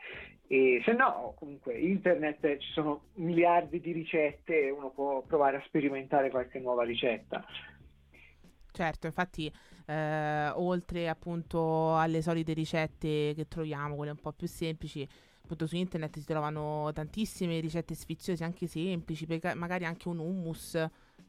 E 0.49 0.81
se 0.85 0.93
no, 0.93 1.33
comunque 1.37 1.77
internet 1.77 2.57
ci 2.57 2.71
sono 2.71 3.07
miliardi 3.15 3.81
di 3.81 3.91
ricette 3.91 4.67
e 4.67 4.71
uno 4.71 4.91
può 4.91 5.21
provare 5.21 5.57
a 5.57 5.63
sperimentare 5.65 6.29
qualche 6.29 6.59
nuova 6.59 6.83
ricetta. 6.83 7.45
Certo, 8.71 9.07
infatti, 9.07 9.51
eh, 9.85 10.49
oltre 10.53 11.09
appunto 11.09 11.97
alle 11.97 12.21
solite 12.21 12.53
ricette 12.53 13.33
che 13.33 13.47
troviamo, 13.49 13.95
quelle 13.95 14.11
un 14.11 14.21
po' 14.21 14.31
più 14.31 14.47
semplici, 14.47 15.05
appunto 15.41 15.67
su 15.67 15.75
internet 15.75 16.17
si 16.17 16.25
trovano 16.25 16.91
tantissime 16.93 17.59
ricette 17.59 17.93
sfiziose, 17.95 18.43
anche 18.43 18.67
semplici, 18.67 19.25
magari 19.55 19.83
anche 19.83 20.07
un 20.07 20.19
hummus, 20.19 20.81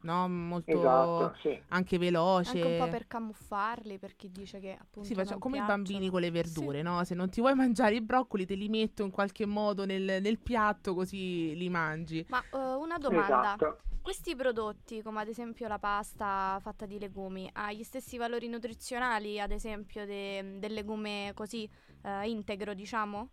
no? 0.02 0.28
Molto 0.28 0.70
Esatto, 0.70 1.36
sì. 1.40 1.60
anche 1.68 1.98
veloce. 1.98 2.50
Anche 2.60 2.62
un 2.64 2.78
po' 2.84 2.88
per 2.90 3.06
camuffarli, 3.06 3.98
per 3.98 4.16
chi 4.16 4.30
dice 4.30 4.60
che 4.60 4.72
appunto 4.80 5.08
Sì, 5.08 5.14
faccia- 5.14 5.30
non 5.32 5.38
come 5.40 5.56
i 5.56 5.58
piacciono. 5.60 5.82
bambini 5.82 6.10
con 6.10 6.20
le 6.20 6.30
verdure, 6.30 6.78
Sì. 6.78 6.82
no? 6.84 7.04
Se 7.04 7.14
non 7.14 7.28
ti 7.30 7.40
vuoi 7.40 7.54
mangiare 7.54 7.94
i 7.96 8.00
broccoli, 8.00 8.46
te 8.46 8.54
li 8.54 8.68
metto 8.68 9.02
in 9.02 9.10
qualche 9.10 9.46
modo 9.46 9.84
nel, 9.84 10.20
nel 10.22 10.38
piatto 10.38 10.94
così 10.94 11.54
li 11.56 11.68
mangi. 11.68 12.24
Ma 12.28 12.40
eh, 12.52 12.56
una 12.74 12.98
domanda. 12.98 13.54
Esatto. 13.54 13.78
Questi 14.00 14.34
prodotti, 14.34 15.02
come 15.02 15.20
ad 15.20 15.28
esempio 15.28 15.68
la 15.68 15.78
pasta 15.78 16.58
fatta 16.62 16.86
di 16.86 16.98
legumi, 16.98 17.48
ha 17.52 17.70
gli 17.72 17.82
stessi 17.82 18.16
valori 18.16 18.48
nutrizionali, 18.48 19.38
ad 19.38 19.50
esempio 19.50 20.06
de- 20.06 20.58
del 20.58 20.72
legume 20.72 21.32
così 21.34 21.68
eh, 22.02 22.28
integro, 22.30 22.72
diciamo? 22.72 23.30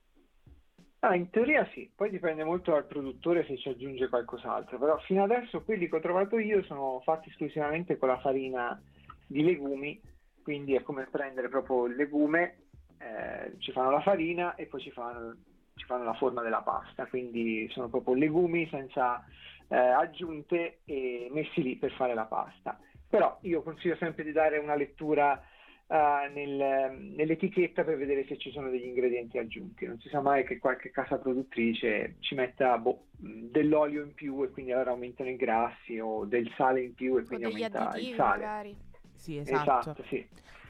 Ah, 1.07 1.13
in 1.13 1.29
teoria 1.29 1.69
sì, 1.71 1.87
poi 1.95 2.09
dipende 2.09 2.43
molto 2.43 2.71
dal 2.71 2.87
produttore 2.87 3.45
se 3.45 3.57
ci 3.57 3.69
aggiunge 3.69 4.09
qualcos'altro, 4.09 4.79
però 4.79 4.97
fino 4.97 5.21
adesso 5.21 5.61
quelli 5.61 5.87
che 5.87 5.97
ho 5.97 5.99
trovato 5.99 6.39
io 6.39 6.63
sono 6.63 6.99
fatti 7.01 7.29
esclusivamente 7.29 7.99
con 7.99 8.07
la 8.07 8.17
farina 8.17 8.81
di 9.27 9.43
legumi, 9.43 10.01
quindi 10.41 10.73
è 10.73 10.81
come 10.81 11.05
prendere 11.05 11.47
proprio 11.47 11.85
il 11.85 11.95
legume, 11.95 12.55
eh, 12.97 13.53
ci 13.59 13.71
fanno 13.71 13.91
la 13.91 14.01
farina 14.01 14.55
e 14.55 14.65
poi 14.65 14.81
ci 14.81 14.89
fanno, 14.89 15.35
ci 15.75 15.85
fanno 15.85 16.05
la 16.05 16.15
forma 16.15 16.41
della 16.41 16.63
pasta, 16.63 17.05
quindi 17.05 17.69
sono 17.69 17.87
proprio 17.87 18.15
legumi 18.15 18.67
senza 18.71 19.23
eh, 19.67 19.77
aggiunte 19.77 20.79
e 20.85 21.27
messi 21.29 21.61
lì 21.61 21.75
per 21.75 21.91
fare 21.91 22.15
la 22.15 22.25
pasta. 22.25 22.79
Però 23.07 23.37
io 23.41 23.61
consiglio 23.61 23.95
sempre 23.97 24.23
di 24.23 24.31
dare 24.31 24.57
una 24.57 24.73
lettura 24.75 25.39
uh, 25.87 26.33
nel, 26.33 27.13
nell'etichetta 27.15 27.83
per 27.83 27.97
vedere 27.97 28.25
se 28.27 28.37
ci 28.37 28.51
sono 28.51 28.69
degli 28.69 28.85
ingredienti 28.85 29.37
aggiunti. 29.37 29.85
Non 29.85 29.99
si 29.99 30.09
sa 30.09 30.21
mai 30.21 30.45
che 30.45 30.57
qualche 30.57 30.91
casa 30.91 31.17
produttrice 31.17 32.15
ci 32.19 32.35
metta 32.35 32.77
boh, 32.77 33.07
dell'olio 33.17 34.03
in 34.03 34.13
più 34.13 34.43
e 34.43 34.49
quindi 34.49 34.71
allora 34.71 34.91
aumentano 34.91 35.29
i 35.29 35.35
grassi 35.35 35.99
o 35.99 36.25
del 36.25 36.51
sale 36.55 36.81
in 36.81 36.93
più 36.93 37.17
e 37.17 37.23
quindi 37.23 37.45
aumenta 37.45 37.95
il 37.97 38.15
sale. 38.15 38.45
Magari. 38.45 38.77
Sì, 39.13 39.37
esatto. 39.37 39.79
esatto 39.79 40.03
sì. 40.03 40.27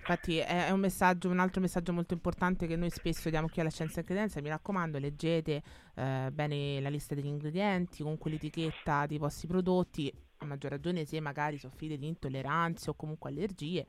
Infatti 0.07 0.37
è 0.37 0.69
un 0.69 0.81
messaggio, 0.81 1.29
un 1.29 1.39
altro 1.39 1.61
messaggio 1.61 1.91
molto 1.91 2.13
importante 2.13 2.67
che 2.67 2.75
noi 2.75 2.91
spesso 2.91 3.27
diamo 3.31 3.47
qui 3.47 3.61
alla 3.61 3.71
Scienza 3.71 4.01
e 4.01 4.03
Credenza. 4.03 4.39
Mi 4.39 4.49
raccomando, 4.49 4.99
leggete 4.99 5.63
eh, 5.95 6.29
bene 6.31 6.79
la 6.79 6.89
lista 6.89 7.15
degli 7.15 7.25
ingredienti, 7.25 8.03
comunque 8.03 8.29
l'etichetta 8.29 9.07
dei 9.07 9.17
vostri 9.17 9.47
prodotti, 9.47 10.13
a 10.37 10.45
maggior 10.45 10.69
ragione 10.69 11.05
se 11.05 11.19
magari 11.19 11.57
soffrite 11.57 11.97
di 11.97 12.05
intolleranze 12.05 12.91
o 12.91 12.93
comunque 12.93 13.31
allergie. 13.31 13.87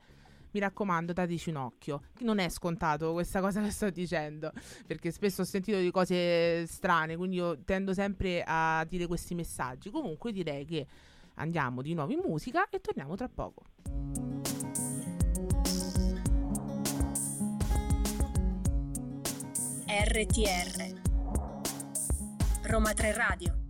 Mi 0.51 0.59
raccomando, 0.59 1.13
dateci 1.13 1.49
un 1.49 1.57
occhio. 1.57 2.01
Non 2.19 2.39
è 2.39 2.49
scontato 2.49 3.13
questa 3.13 3.41
cosa 3.41 3.61
che 3.61 3.71
sto 3.71 3.89
dicendo, 3.89 4.51
perché 4.85 5.11
spesso 5.11 5.41
ho 5.41 5.45
sentito 5.45 5.77
di 5.79 5.91
cose 5.91 6.65
strane, 6.67 7.15
quindi 7.15 7.37
io 7.37 7.59
tendo 7.63 7.93
sempre 7.93 8.43
a 8.45 8.85
dire 8.87 9.07
questi 9.07 9.35
messaggi. 9.35 9.89
Comunque 9.89 10.31
direi 10.31 10.65
che 10.65 10.87
andiamo 11.35 11.81
di 11.81 11.93
nuovo 11.93 12.11
in 12.11 12.21
musica 12.25 12.69
e 12.69 12.79
torniamo 12.79 13.15
tra 13.15 13.29
poco. 13.29 13.63
RTR 19.89 21.01
Roma 22.63 22.93
3 22.93 23.13
Radio 23.13 23.66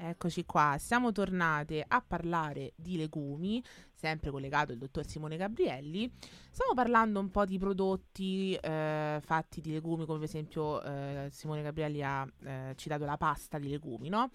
Eccoci 0.00 0.44
qua, 0.44 0.76
siamo 0.78 1.10
tornate 1.10 1.84
a 1.84 2.00
parlare 2.00 2.72
di 2.76 2.96
legumi, 2.96 3.60
sempre 3.92 4.30
collegato 4.30 4.70
il 4.70 4.78
dottor 4.78 5.04
Simone 5.04 5.36
Gabrielli. 5.36 6.08
Stiamo 6.52 6.72
parlando 6.72 7.18
un 7.18 7.32
po' 7.32 7.44
di 7.44 7.58
prodotti 7.58 8.54
eh, 8.54 9.18
fatti 9.20 9.60
di 9.60 9.72
legumi, 9.72 10.06
come 10.06 10.20
per 10.20 10.28
esempio 10.28 10.80
eh, 10.84 11.26
Simone 11.32 11.62
Gabrielli 11.62 12.04
ha 12.04 12.24
eh, 12.44 12.74
citato 12.76 13.04
la 13.06 13.16
pasta 13.16 13.58
di 13.58 13.68
legumi, 13.68 14.08
no? 14.08 14.30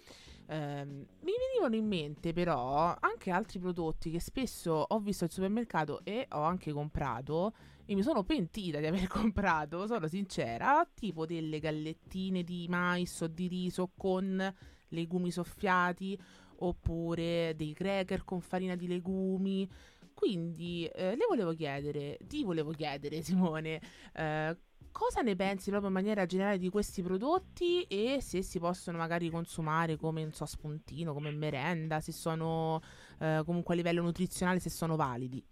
Eh, 0.48 0.84
mi 0.84 1.32
venivano 1.48 1.76
in 1.76 1.88
mente 1.88 2.34
però 2.34 2.94
anche 3.00 3.32
altri 3.32 3.60
prodotti 3.60 4.12
che 4.12 4.20
spesso 4.20 4.74
ho 4.74 5.00
visto 5.00 5.24
al 5.24 5.32
supermercato 5.32 6.02
e 6.04 6.28
ho 6.32 6.42
anche 6.42 6.74
comprato 6.74 7.54
e 7.86 7.96
mi 7.96 8.04
sono 8.04 8.24
pentita 8.24 8.80
di 8.80 8.86
aver 8.86 9.08
comprato, 9.08 9.88
sono 9.88 10.08
sincera, 10.08 10.86
tipo 10.94 11.26
delle 11.26 11.60
gallettine 11.60 12.44
di 12.44 12.68
mais 12.68 13.22
o 13.22 13.28
di 13.28 13.48
riso 13.48 13.92
con 13.96 14.54
legumi 14.94 15.32
soffiati 15.32 16.18
oppure 16.58 17.54
dei 17.56 17.74
cracker 17.74 18.24
con 18.24 18.42
farina 18.42 18.76
di 18.76 18.88
legumi. 18.88 19.70
Quindi 20.14 20.86
eh, 20.86 21.16
le 21.16 21.26
volevo 21.28 21.54
chiedere, 21.54 22.18
ti 22.28 22.44
volevo 22.44 22.72
chiedere 22.72 23.22
Simone, 23.24 23.82
eh, 24.14 24.58
cosa 24.92 25.22
ne 25.22 25.36
pensi 25.36 25.70
proprio 25.70 25.90
in 25.90 25.96
maniera 25.96 26.26
generale 26.26 26.60
di 26.60 26.70
questi 26.70 27.02
prodotti 27.02 27.82
e 27.84 28.20
se 28.22 28.42
si 28.44 28.60
possono 28.60 28.98
magari 28.98 29.30
consumare 29.30 29.98
come 29.98 30.30
so, 30.32 30.46
spuntino, 30.46 31.14
come 31.14 31.32
merenda, 31.32 32.00
se 32.00 32.12
sono 32.12 32.82
eh, 33.20 33.42
comunque 33.46 33.74
a 33.74 33.78
livello 33.78 34.02
nutrizionale, 34.02 34.60
se 34.60 34.70
sono 34.70 34.96
validi? 34.96 35.44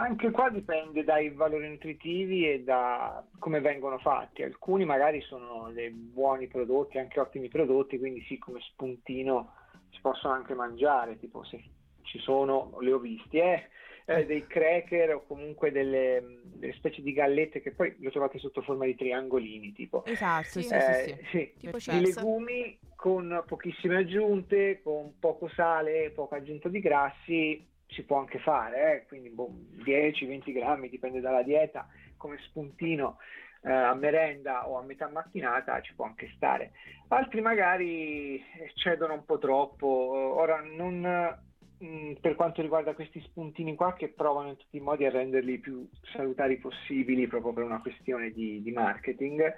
Anche 0.00 0.30
qua 0.30 0.48
dipende 0.48 1.02
dai 1.02 1.30
valori 1.30 1.68
nutritivi 1.68 2.48
e 2.48 2.62
da 2.62 3.24
come 3.40 3.60
vengono 3.60 3.98
fatti. 3.98 4.44
Alcuni 4.44 4.84
magari 4.84 5.20
sono 5.22 5.72
dei 5.72 5.90
buoni 5.90 6.46
prodotti, 6.46 6.98
anche 6.98 7.18
ottimi 7.18 7.48
prodotti, 7.48 7.98
quindi 7.98 8.22
sì, 8.22 8.38
come 8.38 8.60
spuntino 8.60 9.54
si 9.90 10.00
possono 10.00 10.34
anche 10.34 10.54
mangiare, 10.54 11.18
tipo 11.18 11.42
se 11.42 11.60
ci 12.02 12.20
sono, 12.20 12.76
li 12.80 12.92
ho 12.92 12.98
visti, 12.98 13.38
eh, 13.38 13.68
eh, 14.04 14.24
dei 14.24 14.46
cracker 14.46 15.16
o 15.16 15.24
comunque 15.26 15.72
delle, 15.72 16.42
delle, 16.44 16.72
specie 16.74 17.02
di 17.02 17.12
gallette 17.12 17.60
che 17.60 17.72
poi 17.72 17.96
le 17.98 18.10
trovate 18.12 18.38
sotto 18.38 18.62
forma 18.62 18.84
di 18.84 18.94
triangolini, 18.94 19.72
tipo. 19.72 20.04
Esatto, 20.04 20.60
sì, 20.60 20.68
eh, 20.72 21.18
sì, 21.30 21.52
sì. 21.58 21.80
sì. 21.80 22.00
legumi 22.00 22.78
con 22.94 23.42
pochissime 23.48 23.96
aggiunte, 23.96 24.80
con 24.80 25.18
poco 25.18 25.48
sale, 25.48 26.12
poca 26.14 26.36
aggiunta 26.36 26.68
di 26.68 26.78
grassi, 26.78 27.66
si 27.88 28.02
può 28.04 28.18
anche 28.18 28.38
fare, 28.38 28.92
eh? 28.92 29.06
quindi 29.06 29.30
boh, 29.30 29.50
10-20 29.84 30.52
grammi, 30.52 30.88
dipende 30.88 31.20
dalla 31.20 31.42
dieta, 31.42 31.88
come 32.16 32.38
spuntino 32.46 33.18
eh, 33.62 33.72
a 33.72 33.94
merenda 33.94 34.68
o 34.68 34.78
a 34.78 34.82
metà 34.82 35.08
mattinata 35.08 35.80
ci 35.80 35.94
può 35.94 36.04
anche 36.04 36.30
stare. 36.36 36.72
Altri 37.08 37.40
magari 37.40 38.42
cedono 38.74 39.14
un 39.14 39.24
po' 39.24 39.38
troppo, 39.38 39.86
ora 39.86 40.60
non 40.60 41.38
mm, 41.82 42.12
per 42.20 42.34
quanto 42.34 42.62
riguarda 42.62 42.94
questi 42.94 43.20
spuntini 43.20 43.74
qua 43.74 43.94
che 43.94 44.08
provano 44.08 44.50
in 44.50 44.56
tutti 44.56 44.76
i 44.76 44.80
modi 44.80 45.04
a 45.04 45.10
renderli 45.10 45.58
più 45.58 45.88
salutari 46.12 46.58
possibili 46.58 47.26
proprio 47.26 47.52
per 47.52 47.64
una 47.64 47.80
questione 47.80 48.30
di, 48.30 48.62
di 48.62 48.70
marketing 48.70 49.56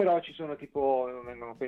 però 0.00 0.18
ci 0.20 0.32
sono 0.32 0.56
tipo, 0.56 1.10
vengono, 1.26 1.58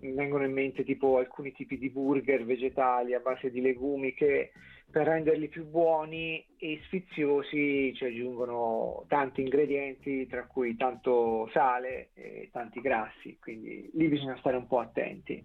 vengono, 0.00 0.44
in 0.46 0.52
mente 0.52 0.82
tipo 0.82 1.18
alcuni 1.18 1.52
tipi 1.52 1.76
di 1.76 1.90
burger 1.90 2.42
vegetali 2.42 3.12
a 3.12 3.20
base 3.20 3.50
di 3.50 3.60
legumi 3.60 4.14
che 4.14 4.52
per 4.92 5.06
renderli 5.06 5.48
più 5.48 5.66
buoni 5.66 6.44
e 6.58 6.80
sfiziosi 6.84 7.94
ci 7.94 8.04
aggiungono 8.04 9.04
tanti 9.08 9.40
ingredienti, 9.40 10.26
tra 10.26 10.44
cui 10.44 10.76
tanto 10.76 11.48
sale 11.52 12.10
e 12.12 12.50
tanti 12.52 12.80
grassi, 12.82 13.38
quindi 13.40 13.90
lì 13.94 14.06
bisogna 14.06 14.36
stare 14.36 14.56
un 14.56 14.66
po' 14.66 14.80
attenti. 14.80 15.42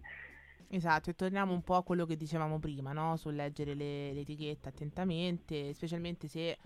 Esatto, 0.70 1.10
e 1.10 1.16
torniamo 1.16 1.54
un 1.54 1.64
po' 1.64 1.76
a 1.76 1.84
quello 1.84 2.06
che 2.06 2.18
dicevamo 2.18 2.60
prima, 2.60 2.92
no? 2.92 3.16
sul 3.16 3.36
leggere 3.36 3.74
le, 3.74 4.12
le 4.12 4.20
etichette 4.20 4.68
attentamente, 4.68 5.72
specialmente 5.72 6.28
se 6.28 6.58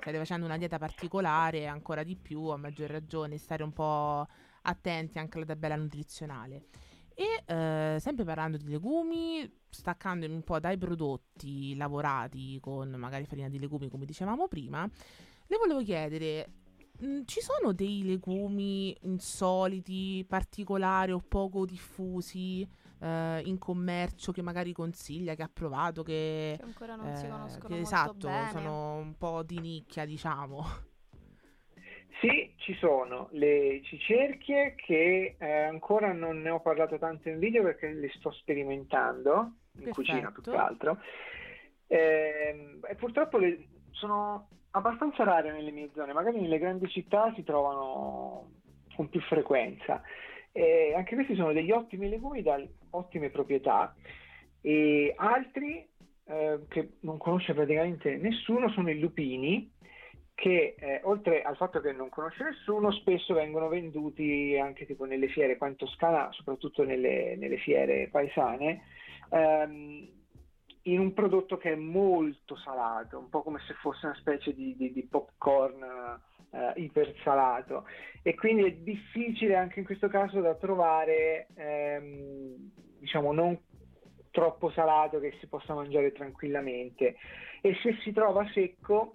state 0.00 0.16
facendo 0.16 0.46
una 0.46 0.56
dieta 0.56 0.78
particolare, 0.78 1.66
ancora 1.66 2.02
di 2.02 2.16
più, 2.16 2.44
a 2.46 2.56
maggior 2.56 2.88
ragione, 2.88 3.36
stare 3.36 3.62
un 3.62 3.72
po' 3.74 4.26
attenti 4.62 5.18
anche 5.18 5.36
alla 5.36 5.46
tabella 5.46 5.76
nutrizionale. 5.76 6.64
E 7.20 7.42
eh, 7.44 7.98
sempre 8.00 8.24
parlando 8.24 8.56
di 8.56 8.66
legumi, 8.66 9.46
staccandomi 9.68 10.32
un 10.32 10.42
po' 10.42 10.58
dai 10.58 10.78
prodotti 10.78 11.76
lavorati 11.76 12.58
con 12.62 12.88
magari 12.92 13.26
farina 13.26 13.50
di 13.50 13.58
legumi, 13.58 13.90
come 13.90 14.06
dicevamo 14.06 14.48
prima, 14.48 14.88
le 15.46 15.56
volevo 15.58 15.82
chiedere, 15.82 16.50
mm, 17.04 17.24
ci 17.26 17.42
sono 17.42 17.74
dei 17.74 18.04
legumi 18.04 18.96
insoliti, 19.02 20.24
particolari 20.26 21.12
o 21.12 21.18
poco 21.20 21.66
diffusi 21.66 22.66
eh, 23.00 23.42
in 23.44 23.58
commercio 23.58 24.32
che 24.32 24.40
magari 24.40 24.72
consiglia, 24.72 25.34
che 25.34 25.42
ha 25.42 25.50
provato, 25.52 26.02
che, 26.02 26.56
che 26.58 26.64
ancora 26.64 26.96
non 26.96 27.08
eh, 27.08 27.16
si 27.16 27.28
conoscono 27.28 27.74
che, 27.74 27.80
esatto, 27.80 28.28
bene. 28.28 28.50
sono 28.50 28.94
un 28.96 29.14
po' 29.18 29.42
di 29.42 29.60
nicchia, 29.60 30.06
diciamo. 30.06 30.88
Sì, 32.20 32.52
ci 32.56 32.74
sono 32.74 33.28
le 33.32 33.80
cicerchie 33.84 34.74
che 34.74 35.36
eh, 35.38 35.62
ancora 35.62 36.12
non 36.12 36.42
ne 36.42 36.50
ho 36.50 36.60
parlato 36.60 36.98
tanto 36.98 37.30
in 37.30 37.38
video 37.38 37.62
perché 37.62 37.88
le 37.92 38.10
sto 38.16 38.30
sperimentando 38.30 39.52
in 39.72 39.84
Perfetto. 39.84 39.94
cucina 39.94 40.30
più 40.30 40.42
che 40.42 40.56
altro. 40.56 40.98
Eh, 41.86 42.78
e 42.86 42.94
purtroppo 42.96 43.38
le, 43.38 43.66
sono 43.92 44.48
abbastanza 44.72 45.24
rare 45.24 45.50
nelle 45.50 45.70
mie 45.70 45.90
zone, 45.94 46.12
magari 46.12 46.40
nelle 46.40 46.58
grandi 46.58 46.88
città 46.88 47.32
si 47.34 47.42
trovano 47.42 48.50
con 48.94 49.08
più 49.08 49.20
frequenza. 49.22 50.02
Eh, 50.52 50.92
anche 50.94 51.14
questi 51.14 51.34
sono 51.34 51.54
degli 51.54 51.70
ottimi 51.70 52.10
legumi 52.10 52.42
da 52.42 52.60
ottime 52.90 53.30
proprietà 53.30 53.94
e 54.60 55.14
altri 55.16 55.88
eh, 56.24 56.60
che 56.68 56.90
non 57.00 57.16
conosce 57.16 57.54
praticamente 57.54 58.16
nessuno 58.16 58.68
sono 58.70 58.90
i 58.90 58.98
lupini 58.98 59.70
che 60.40 60.74
eh, 60.78 61.00
oltre 61.04 61.42
al 61.42 61.54
fatto 61.54 61.82
che 61.82 61.92
non 61.92 62.08
conosce 62.08 62.44
nessuno, 62.44 62.90
spesso 62.92 63.34
vengono 63.34 63.68
venduti 63.68 64.56
anche 64.58 64.86
tipo 64.86 65.04
nelle 65.04 65.28
fiere 65.28 65.58
qua 65.58 65.68
in 65.68 65.76
Toscana, 65.76 66.30
soprattutto 66.32 66.82
nelle, 66.82 67.36
nelle 67.36 67.58
fiere 67.58 68.08
paesane, 68.10 68.82
ehm, 69.28 70.08
in 70.84 70.98
un 70.98 71.12
prodotto 71.12 71.58
che 71.58 71.72
è 71.72 71.76
molto 71.76 72.56
salato, 72.56 73.18
un 73.18 73.28
po' 73.28 73.42
come 73.42 73.60
se 73.66 73.74
fosse 73.74 74.06
una 74.06 74.14
specie 74.14 74.54
di, 74.54 74.74
di, 74.78 74.90
di 74.94 75.02
popcorn 75.02 75.84
eh, 76.52 76.72
ipersalato. 76.76 77.84
E 78.22 78.34
quindi 78.34 78.64
è 78.64 78.72
difficile 78.72 79.56
anche 79.56 79.80
in 79.80 79.84
questo 79.84 80.08
caso 80.08 80.40
da 80.40 80.54
trovare, 80.54 81.48
ehm, 81.54 82.54
diciamo, 82.98 83.34
non 83.34 83.58
troppo 84.30 84.70
salato 84.70 85.20
che 85.20 85.36
si 85.38 85.46
possa 85.48 85.74
mangiare 85.74 86.12
tranquillamente. 86.12 87.16
E 87.60 87.76
se 87.82 87.98
si 88.02 88.10
trova 88.12 88.48
secco 88.54 89.12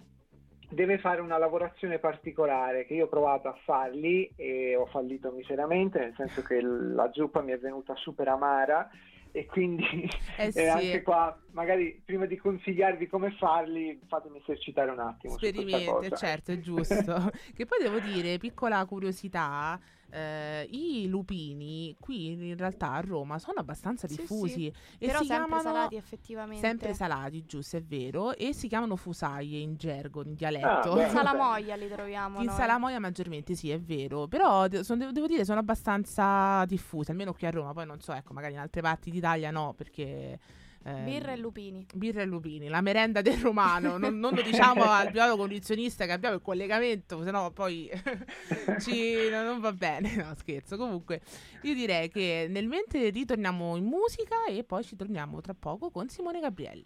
deve 0.68 0.98
fare 0.98 1.20
una 1.20 1.38
lavorazione 1.38 1.98
particolare 1.98 2.86
che 2.86 2.94
io 2.94 3.04
ho 3.04 3.08
provato 3.08 3.48
a 3.48 3.58
farli 3.64 4.30
e 4.36 4.74
ho 4.76 4.86
fallito 4.86 5.30
miseramente, 5.30 5.98
nel 5.98 6.14
senso 6.16 6.42
che 6.42 6.60
la 6.60 7.10
zuppa 7.12 7.40
mi 7.40 7.52
è 7.52 7.58
venuta 7.58 7.94
super 7.96 8.28
amara 8.28 8.90
e 9.36 9.44
quindi 9.44 10.08
eh 10.38 10.50
sì. 10.52 10.62
anche 10.62 11.02
qua 11.02 11.38
magari 11.50 12.00
prima 12.02 12.24
di 12.24 12.38
consigliarvi 12.38 13.06
come 13.06 13.32
farli 13.32 14.00
fatemi 14.06 14.38
esercitare 14.38 14.90
un 14.90 15.00
attimo 15.00 15.34
sperimenti 15.36 16.16
certo 16.16 16.52
è 16.52 16.60
giusto 16.60 17.30
che 17.54 17.66
poi 17.66 17.78
devo 17.82 17.98
dire 17.98 18.38
piccola 18.38 18.82
curiosità 18.86 19.78
eh, 20.10 20.66
i 20.70 21.06
lupini 21.08 21.96
qui 21.98 22.26
in 22.32 22.56
realtà 22.56 22.92
a 22.92 23.00
Roma 23.00 23.38
sono 23.38 23.58
abbastanza 23.60 24.06
Sì, 24.06 24.16
diffusi 24.16 24.52
sì. 24.52 24.66
e 24.98 25.06
Però 25.06 25.20
si 25.20 25.26
sempre 25.26 25.46
chiamano 25.46 25.62
salati 25.62 25.96
effettivamente. 25.96 26.66
sempre 26.66 26.94
salati, 26.94 27.44
giusto, 27.44 27.76
è 27.76 27.82
vero, 27.82 28.34
e 28.34 28.52
si 28.52 28.68
chiamano 28.68 28.96
fusaie 28.96 29.58
in 29.58 29.76
gergo, 29.76 30.22
in 30.22 30.30
Ah, 30.30 30.34
dialetto. 30.34 30.94
beh. 30.94 31.02
In 31.04 31.10
salamoia 31.10 31.76
li 31.76 31.88
troviamo 31.88 32.40
In 32.40 32.46
noi. 32.46 32.54
Salamoia 32.56 32.98
maggiormente 33.00 33.54
sì, 33.54 33.70
è 33.70 33.80
vero, 33.80 34.26
però 34.26 34.68
de- 34.68 34.84
son- 34.84 34.98
devo 35.12 35.26
dire 35.26 35.44
sono 35.44 35.58
abbastanza 35.60 36.64
diffuse, 36.66 37.10
almeno 37.10 37.32
qui 37.32 37.46
a 37.46 37.50
Roma, 37.50 37.72
poi 37.72 37.86
non 37.86 38.00
so, 38.00 38.12
ecco, 38.12 38.32
magari 38.32 38.54
in 38.54 38.60
altre 38.60 38.80
parti 38.82 39.10
d'Italia 39.10 39.50
no, 39.50 39.74
perché... 39.76 40.38
ehm, 40.86 41.04
Birra 41.04 41.32
e 41.32 41.36
lupini. 41.36 41.86
Birra 41.94 42.22
e 42.22 42.24
lupini, 42.24 42.68
la 42.68 42.80
merenda 42.80 43.20
del 43.20 43.38
romano, 43.38 43.98
non, 43.98 44.18
non 44.18 44.34
lo 44.34 44.42
diciamo 44.42 44.82
al 44.88 45.08
privado 45.08 45.36
condizionista 45.36 46.06
che 46.06 46.12
abbiamo 46.12 46.36
il 46.36 46.42
collegamento, 46.42 47.22
sennò 47.22 47.50
poi 47.50 47.90
ci, 48.80 49.28
no, 49.30 49.42
non 49.42 49.60
va 49.60 49.72
bene, 49.72 50.14
no 50.16 50.34
scherzo. 50.36 50.76
Comunque 50.76 51.20
io 51.62 51.74
direi 51.74 52.08
che 52.08 52.46
nel 52.48 52.66
mentre 52.66 53.10
ritorniamo 53.10 53.76
in 53.76 53.84
musica 53.84 54.46
e 54.48 54.64
poi 54.64 54.84
ci 54.84 54.96
torniamo 54.96 55.40
tra 55.40 55.54
poco 55.54 55.90
con 55.90 56.08
Simone 56.08 56.40
Gabrielli. 56.40 56.84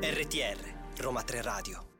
RTR, 0.00 0.74
Roma 0.98 1.22
3 1.22 1.42
Radio. 1.42 1.91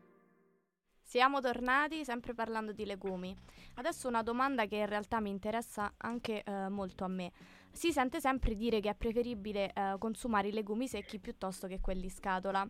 Siamo 1.12 1.40
tornati 1.40 2.06
sempre 2.06 2.32
parlando 2.32 2.72
di 2.72 2.86
legumi. 2.86 3.36
Adesso 3.74 4.08
una 4.08 4.22
domanda 4.22 4.64
che 4.64 4.76
in 4.76 4.86
realtà 4.86 5.20
mi 5.20 5.28
interessa 5.28 5.92
anche 5.98 6.42
eh, 6.42 6.70
molto 6.70 7.04
a 7.04 7.08
me. 7.08 7.32
Si 7.70 7.92
sente 7.92 8.18
sempre 8.18 8.54
dire 8.54 8.80
che 8.80 8.88
è 8.88 8.94
preferibile 8.94 9.74
eh, 9.74 9.96
consumare 9.98 10.48
i 10.48 10.52
legumi 10.52 10.88
secchi 10.88 11.18
piuttosto 11.18 11.66
che 11.66 11.80
quelli 11.80 12.04
in 12.04 12.10
scatola. 12.10 12.66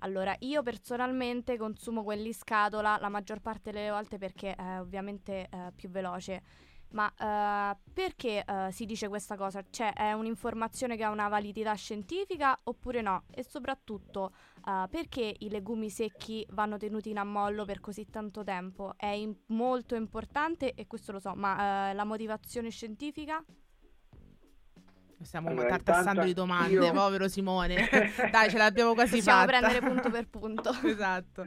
Allora, 0.00 0.36
io 0.40 0.62
personalmente 0.62 1.56
consumo 1.56 2.04
quelli 2.04 2.26
in 2.26 2.34
scatola 2.34 2.98
la 3.00 3.08
maggior 3.08 3.40
parte 3.40 3.72
delle 3.72 3.88
volte 3.88 4.18
perché 4.18 4.54
è 4.54 4.80
ovviamente 4.80 5.48
eh, 5.50 5.72
più 5.74 5.88
veloce. 5.88 6.42
Ma 6.90 7.12
eh, 7.14 7.76
perché 7.92 8.42
eh, 8.44 8.72
si 8.72 8.86
dice 8.86 9.08
questa 9.08 9.36
cosa? 9.36 9.62
Cioè, 9.68 9.92
è 9.92 10.12
un'informazione 10.12 10.96
che 10.96 11.04
ha 11.04 11.10
una 11.10 11.28
validità 11.28 11.74
scientifica 11.74 12.58
oppure 12.64 13.02
no? 13.02 13.24
E 13.30 13.42
soprattutto, 13.44 14.32
eh, 14.66 14.86
perché 14.88 15.34
i 15.40 15.50
legumi 15.50 15.90
secchi 15.90 16.46
vanno 16.50 16.78
tenuti 16.78 17.10
in 17.10 17.18
ammollo 17.18 17.64
per 17.66 17.80
così 17.80 18.06
tanto 18.08 18.42
tempo? 18.42 18.94
È 18.96 19.06
im- 19.06 19.36
molto 19.48 19.94
importante 19.96 20.72
e 20.74 20.86
questo 20.86 21.12
lo 21.12 21.18
so, 21.18 21.34
ma 21.34 21.92
la 21.92 22.04
motivazione 22.04 22.70
scientifica? 22.70 23.44
Stiamo 25.20 25.48
Allora, 25.48 25.68
tartassando 25.68 26.22
di 26.22 26.32
domande, 26.32 26.74
io- 26.74 26.92
povero 26.92 27.26
Simone. 27.28 27.88
Dai, 28.30 28.48
ce 28.48 28.56
l'abbiamo 28.56 28.94
quasi 28.94 29.16
Possiamo 29.16 29.40
fatta. 29.40 29.58
prendere 29.58 29.80
punto 29.86 30.10
per 30.10 30.28
punto. 30.28 30.70
esatto. 30.86 31.44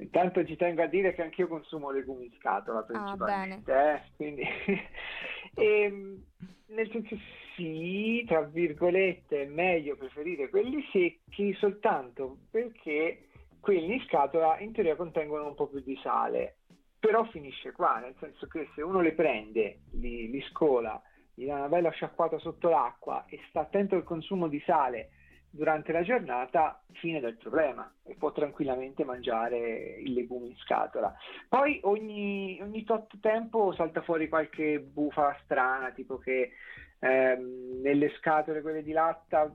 Intanto 0.00 0.44
ci 0.44 0.56
tengo 0.56 0.82
a 0.82 0.86
dire 0.86 1.12
che 1.12 1.22
anch'io 1.22 1.48
consumo 1.48 1.90
legumi 1.90 2.26
in 2.26 2.32
scatola 2.38 2.82
principalmente, 2.82 3.72
eh, 3.72 4.00
quindi 4.14 4.42
ehm, 5.54 6.22
nel 6.66 6.90
senso 6.90 7.16
sì, 7.56 8.24
tra 8.26 8.42
virgolette, 8.42 9.42
è 9.42 9.46
meglio 9.46 9.96
preferire 9.96 10.50
quelli 10.50 10.84
secchi 10.92 11.52
soltanto 11.54 12.38
perché 12.48 13.28
quelli 13.58 13.94
in 13.94 14.00
scatola 14.02 14.60
in 14.60 14.72
teoria 14.72 14.94
contengono 14.94 15.48
un 15.48 15.56
po' 15.56 15.66
più 15.66 15.80
di 15.80 15.98
sale, 16.00 16.58
però 17.00 17.24
finisce 17.24 17.72
qua, 17.72 17.98
nel 17.98 18.14
senso 18.20 18.46
che 18.46 18.68
se 18.76 18.82
uno 18.82 19.00
le 19.00 19.14
prende, 19.14 19.80
li, 19.94 20.30
li 20.30 20.40
scola, 20.42 21.00
gli 21.34 21.46
dà 21.46 21.56
una 21.56 21.68
bella 21.68 21.90
sciacquata 21.90 22.38
sotto 22.38 22.68
l'acqua 22.68 23.24
e 23.26 23.40
sta 23.48 23.60
attento 23.60 23.96
al 23.96 24.04
consumo 24.04 24.46
di 24.46 24.60
sale 24.64 25.10
durante 25.50 25.92
la 25.92 26.02
giornata, 26.02 26.82
fine 26.92 27.20
del 27.20 27.36
problema 27.36 27.90
e 28.04 28.14
può 28.14 28.32
tranquillamente 28.32 29.04
mangiare 29.04 29.98
i 30.00 30.12
legumi 30.12 30.48
in 30.48 30.56
scatola. 30.56 31.14
Poi 31.48 31.80
ogni, 31.84 32.58
ogni 32.60 32.84
tot 32.84 33.18
tempo 33.20 33.72
salta 33.72 34.02
fuori 34.02 34.28
qualche 34.28 34.78
bufala 34.78 35.36
strana, 35.44 35.90
tipo 35.90 36.18
che 36.18 36.50
ehm, 36.98 37.80
nelle 37.82 38.10
scatole 38.18 38.60
quelle 38.60 38.82
di 38.82 38.92
latta 38.92 39.52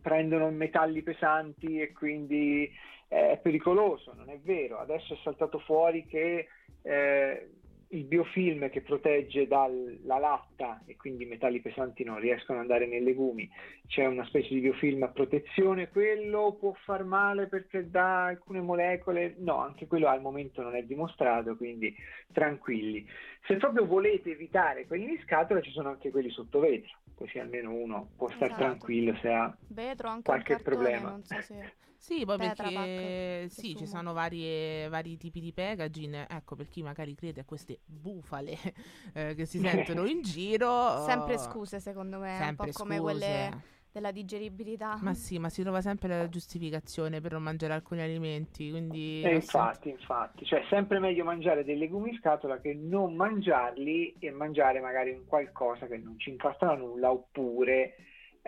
prendono 0.00 0.50
metalli 0.50 1.02
pesanti 1.02 1.80
e 1.80 1.92
quindi 1.92 2.70
eh, 3.08 3.32
è 3.32 3.38
pericoloso, 3.38 4.14
non 4.14 4.30
è 4.30 4.38
vero. 4.38 4.78
Adesso 4.78 5.14
è 5.14 5.18
saltato 5.22 5.58
fuori 5.58 6.06
che 6.06 6.48
eh, 6.82 7.50
il 7.90 8.04
biofilm 8.04 8.68
che 8.70 8.82
protegge 8.82 9.46
dalla 9.46 10.18
latta 10.18 10.82
e 10.84 10.96
quindi 10.96 11.24
i 11.24 11.26
metalli 11.26 11.60
pesanti 11.60 12.04
non 12.04 12.18
riescono 12.18 12.58
ad 12.58 12.64
andare 12.64 12.86
nei 12.86 13.02
legumi, 13.02 13.48
c'è 13.86 14.04
una 14.04 14.24
specie 14.26 14.52
di 14.54 14.60
biofilm 14.60 15.04
a 15.04 15.08
protezione, 15.08 15.88
quello 15.88 16.56
può 16.58 16.74
far 16.84 17.04
male 17.04 17.46
perché 17.46 17.88
dà 17.88 18.26
alcune 18.26 18.60
molecole, 18.60 19.34
no, 19.38 19.58
anche 19.58 19.86
quello 19.86 20.08
al 20.08 20.20
momento 20.20 20.60
non 20.62 20.74
è 20.76 20.82
dimostrato, 20.82 21.56
quindi 21.56 21.94
tranquilli. 22.32 23.06
Se 23.46 23.56
proprio 23.56 23.86
volete 23.86 24.30
evitare 24.32 24.86
quelli 24.86 25.12
in 25.12 25.20
scatola 25.22 25.60
ci 25.60 25.70
sono 25.70 25.88
anche 25.88 26.10
quelli 26.10 26.30
sotto 26.30 26.60
vetro, 26.60 26.98
così 27.14 27.38
almeno 27.38 27.72
uno 27.72 28.10
può 28.16 28.28
stare 28.28 28.52
Esatto. 28.52 28.62
tranquillo 28.62 29.16
se 29.20 29.28
ha 29.28 29.56
Vetro 29.68 30.08
anche 30.08 30.22
Qualche 30.24 30.58
problema. 30.58 31.18
so 31.22 31.40
se... 31.40 31.72
Sì, 31.98 32.24
poi 32.24 32.38
Tetra 32.38 32.70
perché 32.70 33.48
sì, 33.50 33.76
ci 33.76 33.86
sono 33.86 34.12
varie, 34.12 34.88
vari 34.88 35.16
tipi 35.16 35.40
di 35.40 35.52
packaging. 35.52 36.26
Ecco, 36.28 36.54
per 36.54 36.68
chi 36.68 36.82
magari 36.82 37.14
crede 37.14 37.40
a 37.40 37.44
queste 37.44 37.80
bufale 37.84 38.56
eh, 39.12 39.34
che 39.34 39.44
si 39.44 39.58
sentono 39.58 40.06
in 40.06 40.22
giro. 40.22 40.96
Sempre 41.04 41.34
eh, 41.34 41.38
scuse 41.38 41.80
secondo 41.80 42.18
me, 42.18 42.38
un 42.48 42.54
po' 42.54 42.68
come 42.72 42.98
scuse. 42.98 43.00
quelle 43.00 43.62
della 43.90 44.12
digeribilità. 44.12 44.96
Ma 45.00 45.12
sì, 45.12 45.38
ma 45.38 45.48
si 45.48 45.62
trova 45.62 45.80
sempre 45.80 46.08
la 46.08 46.28
giustificazione 46.28 47.20
per 47.20 47.32
non 47.32 47.42
mangiare 47.42 47.74
alcuni 47.74 48.00
alimenti. 48.00 48.70
Quindi 48.70 49.22
E 49.24 49.34
ho 49.34 49.34
infatti, 49.34 49.88
infatti, 49.90 50.44
cioè 50.44 50.60
è 50.60 50.66
sempre 50.68 51.00
meglio 51.00 51.24
mangiare 51.24 51.64
dei 51.64 51.76
legumi 51.76 52.10
in 52.10 52.18
scatola 52.18 52.60
che 52.60 52.74
non 52.74 53.14
mangiarli 53.16 54.14
e 54.20 54.30
mangiare 54.30 54.80
magari 54.80 55.10
un 55.10 55.26
qualcosa 55.26 55.86
che 55.86 55.96
non 55.96 56.18
ci 56.18 56.30
incastra 56.30 56.74
nulla 56.76 57.10
oppure 57.10 57.94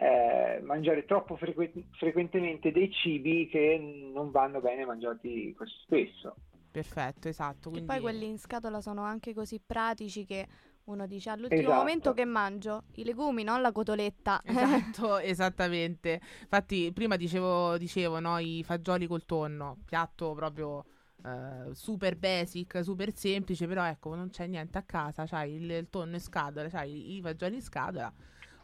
eh, 0.01 0.61
mangiare 0.63 1.05
troppo 1.05 1.37
frequ- 1.37 1.85
frequentemente 1.99 2.73
dei 2.73 2.91
cibi 2.91 3.49
che 3.49 3.79
non 3.79 4.31
vanno 4.31 4.61
bene 4.61 4.87
mangiati 4.87 5.53
così 5.55 5.75
spesso. 5.83 6.37
Perfetto, 6.71 7.29
esatto. 7.29 7.69
E 7.69 7.73
Quindi... 7.73 7.87
poi 7.87 8.01
quelli 8.01 8.27
in 8.27 8.39
scatola 8.39 8.81
sono 8.81 9.03
anche 9.03 9.35
così 9.35 9.61
pratici 9.61 10.25
che 10.25 10.47
uno 10.85 11.07
dice 11.07 11.29
all'ultimo 11.29 11.61
Esatto. 11.61 11.75
momento 11.75 12.15
che 12.15 12.25
mangio 12.25 12.85
i 12.95 13.05
legumi, 13.05 13.43
non 13.43 13.61
la 13.61 13.73
cotoletta. 13.73 14.41
Esatto, 14.47 15.19
esattamente. 15.19 16.19
Infatti, 16.41 16.91
prima 16.93 17.17
dicevo, 17.17 17.77
dicevo 17.77 18.21
no, 18.21 18.39
i 18.39 18.63
fagioli 18.65 19.07
col 19.07 19.27
tonno, 19.27 19.79
piatto 19.85 20.33
proprio 20.33 20.85
eh, 21.25 21.75
super 21.75 22.17
basic, 22.17 22.83
super 22.83 23.15
semplice, 23.15 23.67
però 23.67 23.85
ecco, 23.85 24.15
non 24.15 24.31
c'è 24.31 24.47
niente 24.47 24.79
a 24.79 24.83
casa, 24.83 25.27
c'hai 25.27 25.57
il, 25.57 25.71
il 25.71 25.91
tonno 25.91 26.15
in 26.15 26.21
scatola, 26.21 26.69
c'hai 26.69 27.17
i 27.17 27.21
fagioli 27.21 27.57
in 27.57 27.63
scatola. 27.63 28.13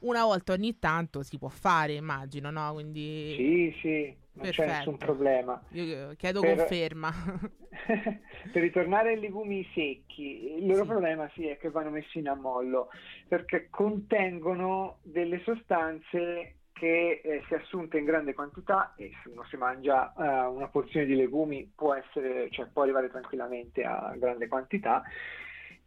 Una 0.00 0.24
volta 0.24 0.52
ogni 0.52 0.78
tanto 0.78 1.22
si 1.22 1.38
può 1.38 1.48
fare, 1.48 1.94
immagino, 1.94 2.50
no? 2.50 2.72
Quindi 2.74 3.34
Sì, 3.36 3.74
sì, 3.80 4.16
non 4.34 4.50
c'è 4.50 4.66
Perfetto. 4.66 4.72
nessun 4.76 4.96
problema. 4.98 5.62
io 5.70 6.10
eh, 6.10 6.16
chiedo 6.16 6.40
Per- 6.40 6.56
conferma. 6.56 7.12
per 8.52 8.62
ritornare 8.62 9.10
ai 9.10 9.20
legumi 9.20 9.66
secchi, 9.74 10.56
il 10.58 10.66
loro 10.66 10.82
Sì. 10.82 10.88
problema 10.88 11.30
sì 11.34 11.46
è 11.46 11.56
che 11.58 11.70
vanno 11.70 11.90
messi 11.90 12.18
in 12.18 12.28
ammollo 12.28 12.88
perché 13.28 13.68
contengono 13.70 14.98
delle 15.02 15.40
sostanze 15.44 16.54
che 16.72 17.20
eh, 17.24 17.42
se 17.48 17.54
assunte 17.56 17.98
in 17.98 18.04
grande 18.04 18.34
quantità 18.34 18.92
e 18.96 19.10
se 19.22 19.30
uno 19.30 19.44
si 19.44 19.56
mangia 19.56 20.12
eh, 20.12 20.46
una 20.46 20.68
porzione 20.68 21.06
di 21.06 21.14
legumi 21.14 21.70
può 21.74 21.94
essere, 21.94 22.48
cioè 22.50 22.66
può 22.66 22.82
arrivare 22.82 23.08
tranquillamente 23.08 23.82
a 23.82 24.14
grande 24.18 24.46
quantità 24.46 25.02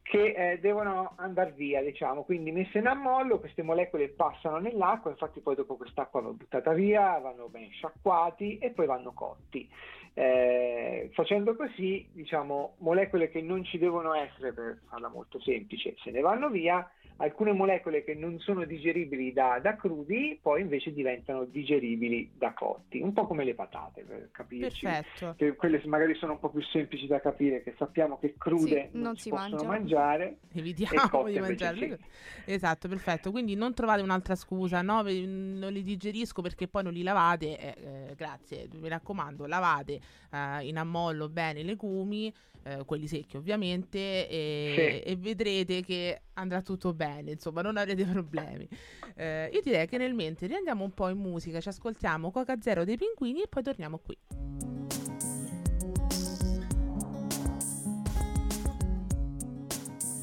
che 0.10 0.34
eh, 0.54 0.60
devono 0.60 1.14
andare 1.18 1.52
via, 1.52 1.84
diciamo, 1.84 2.24
quindi 2.24 2.52
messe 2.52 2.80
in 2.80 2.88
ammollo, 2.88 3.40
queste 3.40 3.62
molecole 3.62 4.10
passano 4.10 4.58
nell'acqua, 4.58 5.12
infatti 5.12 5.40
poi 5.40 5.54
dopo 5.54 5.78
quest'acqua 5.78 6.22
va 6.22 6.32
buttata 6.32 6.74
via, 6.74 7.20
vanno 7.20 7.48
ben 7.48 7.70
sciacquati 7.70 8.58
e 8.58 8.72
poi 8.72 8.88
vanno 8.88 9.14
cotti. 9.14 9.70
Eh, 10.16 11.12
facendo 11.14 11.56
così, 11.56 12.10
diciamo, 12.12 12.78
molecole 12.80 13.30
che 13.30 13.44
non 13.44 13.64
ci 13.64 13.78
devono 13.78 14.16
essere, 14.16 14.52
per 14.52 14.80
farla 14.90 15.10
molto 15.10 15.40
semplice, 15.42 15.94
se 16.00 16.10
ne 16.10 16.22
vanno 16.22 16.50
via, 16.50 16.90
alcune 17.20 17.54
molecole 17.54 18.04
che 18.04 18.14
non 18.14 18.40
sono 18.40 18.66
digeribili 18.66 19.32
da, 19.34 19.60
da 19.62 19.76
crudi, 19.76 20.38
poi 20.42 20.62
invece 20.62 20.92
diventano 20.94 21.46
digeribili 21.46 22.32
da 22.34 22.54
cotti, 22.54 23.00
un 23.00 23.14
po' 23.14 23.28
come 23.28 23.44
le 23.44 23.54
patate, 23.56 24.02
per 24.04 24.30
capirci 24.32 24.86
Perfetto. 24.86 25.36
che 25.38 25.56
quelle 25.56 25.82
magari 25.86 26.16
sono 26.16 26.34
un 26.34 26.40
po' 26.40 26.50
più 26.50 26.62
semplici 26.64 27.08
da 27.08 27.20
capire, 27.20 27.62
che 27.64 27.76
sappiamo 27.78 28.18
che 28.20 28.36
crude 28.38 28.90
Sì, 28.92 28.98
non, 28.98 29.04
non 29.04 29.16
si 29.16 29.22
si 29.24 29.30
possono 29.30 29.64
mangia. 29.64 29.68
mangiare. 29.68 30.38
Evitiamo 30.54 31.24
di 31.30 31.40
mangiarle. 31.40 31.98
sì. 31.98 32.52
Esatto, 32.54 32.88
perfetto. 32.88 33.32
Quindi 33.32 33.56
non 33.56 33.74
trovate 33.74 34.02
un'altra 34.02 34.36
scusa, 34.36 34.82
no? 34.82 35.04
Ve- 35.04 35.26
Non 35.26 35.72
li 35.72 35.84
digerisco 35.84 36.42
perché 36.42 36.68
poi 36.68 36.84
non 36.84 36.94
li 36.94 37.04
lavate. 37.04 37.58
eh, 37.60 37.76
eh, 38.10 38.16
grazie, 38.16 38.68
mi 38.80 38.88
raccomando, 38.90 39.46
lavate 39.46 40.00
eh, 40.32 40.66
in 40.68 40.78
ammollo 40.78 41.30
bene 41.30 41.60
i 41.60 41.64
legumi, 41.64 42.34
eh, 42.64 42.84
quelli 42.86 43.08
secchi 43.08 43.38
ovviamente, 43.38 44.28
e, 44.28 45.02
Sì. 45.04 45.10
e 45.12 45.16
vedrete 45.18 45.82
che 45.82 46.22
andrà 46.34 46.62
tutto 46.62 46.94
bene. 46.94 47.09
Bene, 47.10 47.32
insomma, 47.32 47.62
non 47.62 47.78
avrete 47.78 48.06
problemi. 48.06 48.68
Eh, 49.16 49.50
io 49.52 49.62
direi 49.62 49.88
che 49.88 49.98
nel 49.98 50.14
mentre 50.14 50.48
riandiamo 50.48 50.84
un 50.84 50.92
po' 50.92 51.10
in 51.10 51.18
musica, 51.18 51.60
ci 51.60 51.70
ascoltiamo 51.70 52.32
Coca 52.32 52.56
Zero 52.62 52.84
dei 52.84 52.98
Pinguini 52.98 53.42
e 53.42 53.48
poi 53.48 53.64
torniamo 53.64 53.98
qui. 54.00 54.18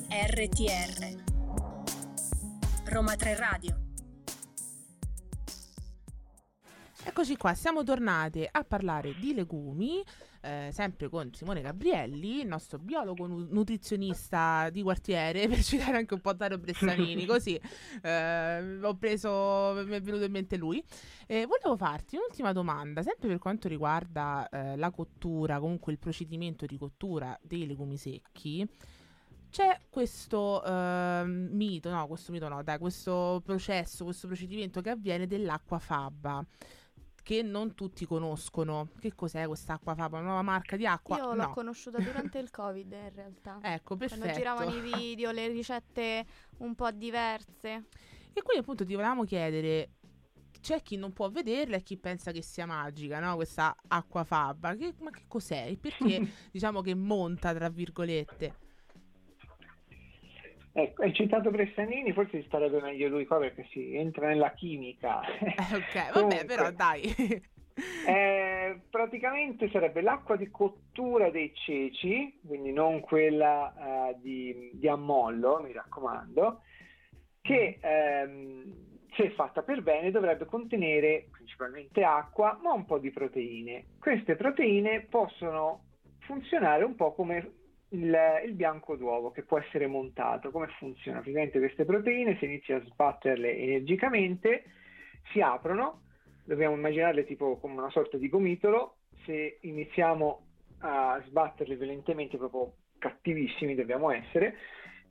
RTR 0.08 1.24
Roma 2.84 3.14
3 3.16 3.36
Radio 3.36 3.85
Eccoci 7.08 7.36
qua, 7.36 7.54
siamo 7.54 7.84
tornate 7.84 8.48
a 8.50 8.64
parlare 8.64 9.14
di 9.14 9.32
legumi, 9.32 10.02
eh, 10.40 10.70
sempre 10.72 11.08
con 11.08 11.32
Simone 11.32 11.60
Gabrielli, 11.60 12.40
il 12.40 12.48
nostro 12.48 12.78
biologo 12.78 13.28
nu- 13.28 13.46
nutrizionista 13.48 14.68
di 14.70 14.82
quartiere, 14.82 15.46
per 15.48 15.62
citare 15.62 15.98
anche 15.98 16.14
un 16.14 16.20
po' 16.20 16.32
Dario 16.32 16.58
Bressanini, 16.58 17.24
così 17.24 17.58
eh, 18.02 18.78
ho 18.82 18.96
preso, 18.96 19.84
mi 19.86 19.94
è 19.94 20.00
venuto 20.00 20.24
in 20.24 20.32
mente 20.32 20.56
lui. 20.56 20.82
Eh, 21.28 21.46
volevo 21.46 21.76
farti 21.76 22.16
un'ultima 22.16 22.52
domanda, 22.52 23.02
sempre 23.02 23.28
per 23.28 23.38
quanto 23.38 23.68
riguarda 23.68 24.48
eh, 24.48 24.76
la 24.76 24.90
cottura, 24.90 25.60
comunque 25.60 25.92
il 25.92 25.98
procedimento 25.98 26.66
di 26.66 26.76
cottura 26.76 27.38
dei 27.40 27.68
legumi 27.68 27.96
secchi. 27.96 28.68
C'è 29.48 29.78
questo 29.88 30.62
ehm, 30.64 31.50
mito, 31.52 31.88
no, 31.88 32.08
questo 32.08 32.32
mito 32.32 32.48
no, 32.48 32.64
dai, 32.64 32.78
questo 32.78 33.40
processo, 33.44 34.04
questo 34.04 34.26
procedimento 34.26 34.80
che 34.80 34.90
avviene 34.90 35.28
dell'acqua 35.28 35.78
fabba 35.78 36.44
che 37.26 37.42
non 37.42 37.74
tutti 37.74 38.06
conoscono. 38.06 38.90
Che 39.00 39.12
cos'è 39.16 39.48
quest'acqua 39.48 39.96
fabba? 39.96 40.18
Una 40.18 40.26
nuova 40.26 40.42
marca 40.42 40.76
di 40.76 40.86
acqua? 40.86 41.16
Io 41.16 41.34
l'ho 41.34 41.46
no. 41.46 41.50
conosciuta 41.50 41.98
durante 41.98 42.38
il 42.38 42.52
Covid 42.52 42.92
in 42.92 43.10
realtà. 43.12 43.58
Ecco, 43.66 43.96
perfetto. 43.96 44.20
Quando 44.20 44.38
giravano 44.38 44.72
i 44.72 44.78
video, 44.94 45.32
le 45.32 45.48
ricette 45.48 46.24
un 46.58 46.76
po' 46.76 46.88
diverse. 46.92 47.86
E 48.32 48.42
qui 48.42 48.56
appunto 48.56 48.84
ti 48.84 48.94
volevamo 48.94 49.24
chiedere 49.24 49.94
c'è 50.60 50.82
chi 50.82 50.96
non 50.96 51.12
può 51.12 51.28
vederla 51.28 51.76
e 51.76 51.82
chi 51.82 51.96
pensa 51.96 52.30
che 52.30 52.42
sia 52.42 52.64
magica, 52.64 53.18
no? 53.18 53.34
Questa 53.34 53.74
acqua 53.88 54.22
fabba. 54.22 54.76
Che, 54.76 54.94
ma 55.00 55.10
che 55.10 55.24
cos'è? 55.26 55.66
E 55.66 55.78
perché 55.78 56.30
diciamo 56.52 56.80
che 56.80 56.94
monta, 56.94 57.52
tra 57.52 57.68
virgolette? 57.68 58.65
Ecco, 60.78 61.04
hai 61.04 61.14
citato 61.14 61.50
Bressanini, 61.50 62.12
forse 62.12 62.38
si 62.38 62.46
starebbe 62.48 62.82
meglio 62.82 63.08
lui 63.08 63.24
qua 63.24 63.38
perché 63.38 63.66
si 63.70 63.96
entra 63.96 64.28
nella 64.28 64.52
chimica. 64.52 65.22
Eh, 65.22 65.54
ok, 65.74 65.94
vabbè, 66.12 66.12
Comunque, 66.12 66.44
però 66.44 66.70
dai. 66.70 67.02
eh, 68.06 68.80
praticamente 68.90 69.70
sarebbe 69.70 70.02
l'acqua 70.02 70.36
di 70.36 70.50
cottura 70.50 71.30
dei 71.30 71.50
ceci, 71.54 72.40
quindi 72.46 72.72
non 72.72 73.00
quella 73.00 74.10
eh, 74.10 74.16
di, 74.20 74.70
di 74.74 74.86
ammollo, 74.86 75.62
mi 75.62 75.72
raccomando, 75.72 76.60
che 77.40 77.78
ehm, 77.80 78.74
se 79.16 79.30
fatta 79.30 79.62
per 79.62 79.80
bene 79.82 80.10
dovrebbe 80.10 80.44
contenere 80.44 81.28
principalmente 81.30 82.04
acqua, 82.04 82.60
ma 82.62 82.74
un 82.74 82.84
po' 82.84 82.98
di 82.98 83.10
proteine. 83.10 83.86
Queste 83.98 84.36
proteine 84.36 85.06
possono 85.08 85.84
funzionare 86.18 86.84
un 86.84 86.96
po' 86.96 87.14
come 87.14 87.65
il, 87.90 88.16
il 88.46 88.54
bianco 88.54 88.96
d'uovo 88.96 89.30
che 89.30 89.42
può 89.42 89.58
essere 89.58 89.86
montato. 89.86 90.50
Come 90.50 90.68
funziona? 90.78 91.18
Praticamente 91.18 91.58
queste 91.58 91.84
proteine, 91.84 92.36
se 92.38 92.46
inizi 92.46 92.72
a 92.72 92.82
sbatterle 92.82 93.56
energicamente, 93.56 94.64
si 95.32 95.40
aprono, 95.40 96.02
dobbiamo 96.44 96.74
immaginarle 96.74 97.24
tipo 97.24 97.56
come 97.58 97.74
una 97.74 97.90
sorta 97.90 98.16
di 98.16 98.28
gomitolo, 98.28 98.96
se 99.24 99.58
iniziamo 99.60 100.40
a 100.80 101.22
sbatterle 101.26 101.76
violentemente, 101.76 102.36
proprio 102.36 102.72
cattivissimi 102.98 103.74
dobbiamo 103.74 104.10
essere, 104.10 104.56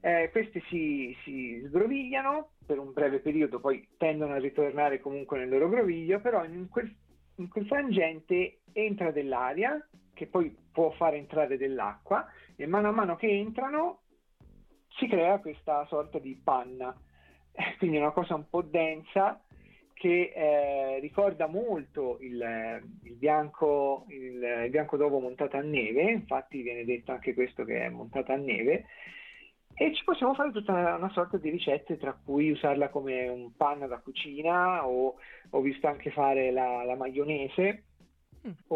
eh, 0.01 0.29
queste 0.31 0.61
si, 0.67 1.15
si 1.23 1.63
sgrovigliano 1.67 2.51
per 2.65 2.79
un 2.79 2.93
breve 2.93 3.19
periodo, 3.19 3.59
poi 3.59 3.87
tendono 3.97 4.33
a 4.33 4.39
ritornare 4.39 4.99
comunque 4.99 5.39
nel 5.39 5.49
loro 5.49 5.67
groviglio, 5.69 6.19
però 6.19 6.45
in 6.45 6.67
quel, 6.69 6.93
in 7.37 7.47
quel 7.47 7.65
frangente 7.65 8.59
entra 8.71 9.11
dell'aria 9.11 9.83
che 10.13 10.27
poi 10.27 10.55
può 10.71 10.91
far 10.91 11.15
entrare 11.15 11.57
dell'acqua 11.57 12.25
e 12.55 12.67
mano 12.67 12.89
a 12.89 12.91
mano 12.91 13.15
che 13.15 13.27
entrano 13.27 14.01
si 14.97 15.07
crea 15.07 15.39
questa 15.39 15.85
sorta 15.87 16.19
di 16.19 16.39
panna, 16.41 16.95
quindi 17.77 17.97
una 17.97 18.11
cosa 18.11 18.35
un 18.35 18.47
po' 18.49 18.61
densa 18.61 19.39
che 19.93 20.33
eh, 20.35 20.99
ricorda 20.99 21.47
molto 21.47 22.17
il, 22.19 22.81
il, 23.03 23.15
bianco, 23.15 24.05
il, 24.09 24.43
il, 24.65 24.69
bianco 24.69 24.97
d'uovo 24.97 25.19
montato 25.19 25.57
a 25.57 25.61
neve, 25.61 26.11
infatti 26.11 26.61
viene 26.61 26.83
detto 26.83 27.11
anche 27.11 27.33
questo 27.33 27.63
che 27.63 27.85
è 27.85 27.89
montato 27.89 28.31
a 28.31 28.35
neve, 28.35 28.85
e 29.73 29.93
ci 29.93 30.03
possiamo 30.03 30.33
fare 30.33 30.51
tutta 30.51 30.73
una, 30.73 30.95
una 30.95 31.09
sorta 31.09 31.37
di 31.37 31.49
ricette, 31.49 31.97
tra 31.97 32.13
cui 32.13 32.51
usarla 32.51 32.89
come 32.89 33.27
un 33.27 33.55
panna 33.55 33.87
da 33.87 33.99
cucina, 33.99 34.87
o 34.87 35.15
ho 35.49 35.61
visto 35.61 35.87
anche 35.87 36.11
fare 36.11 36.51
la, 36.51 36.83
la 36.83 36.95
maionese, 36.95 37.83
Mm. 38.47 38.51
o, 38.67 38.75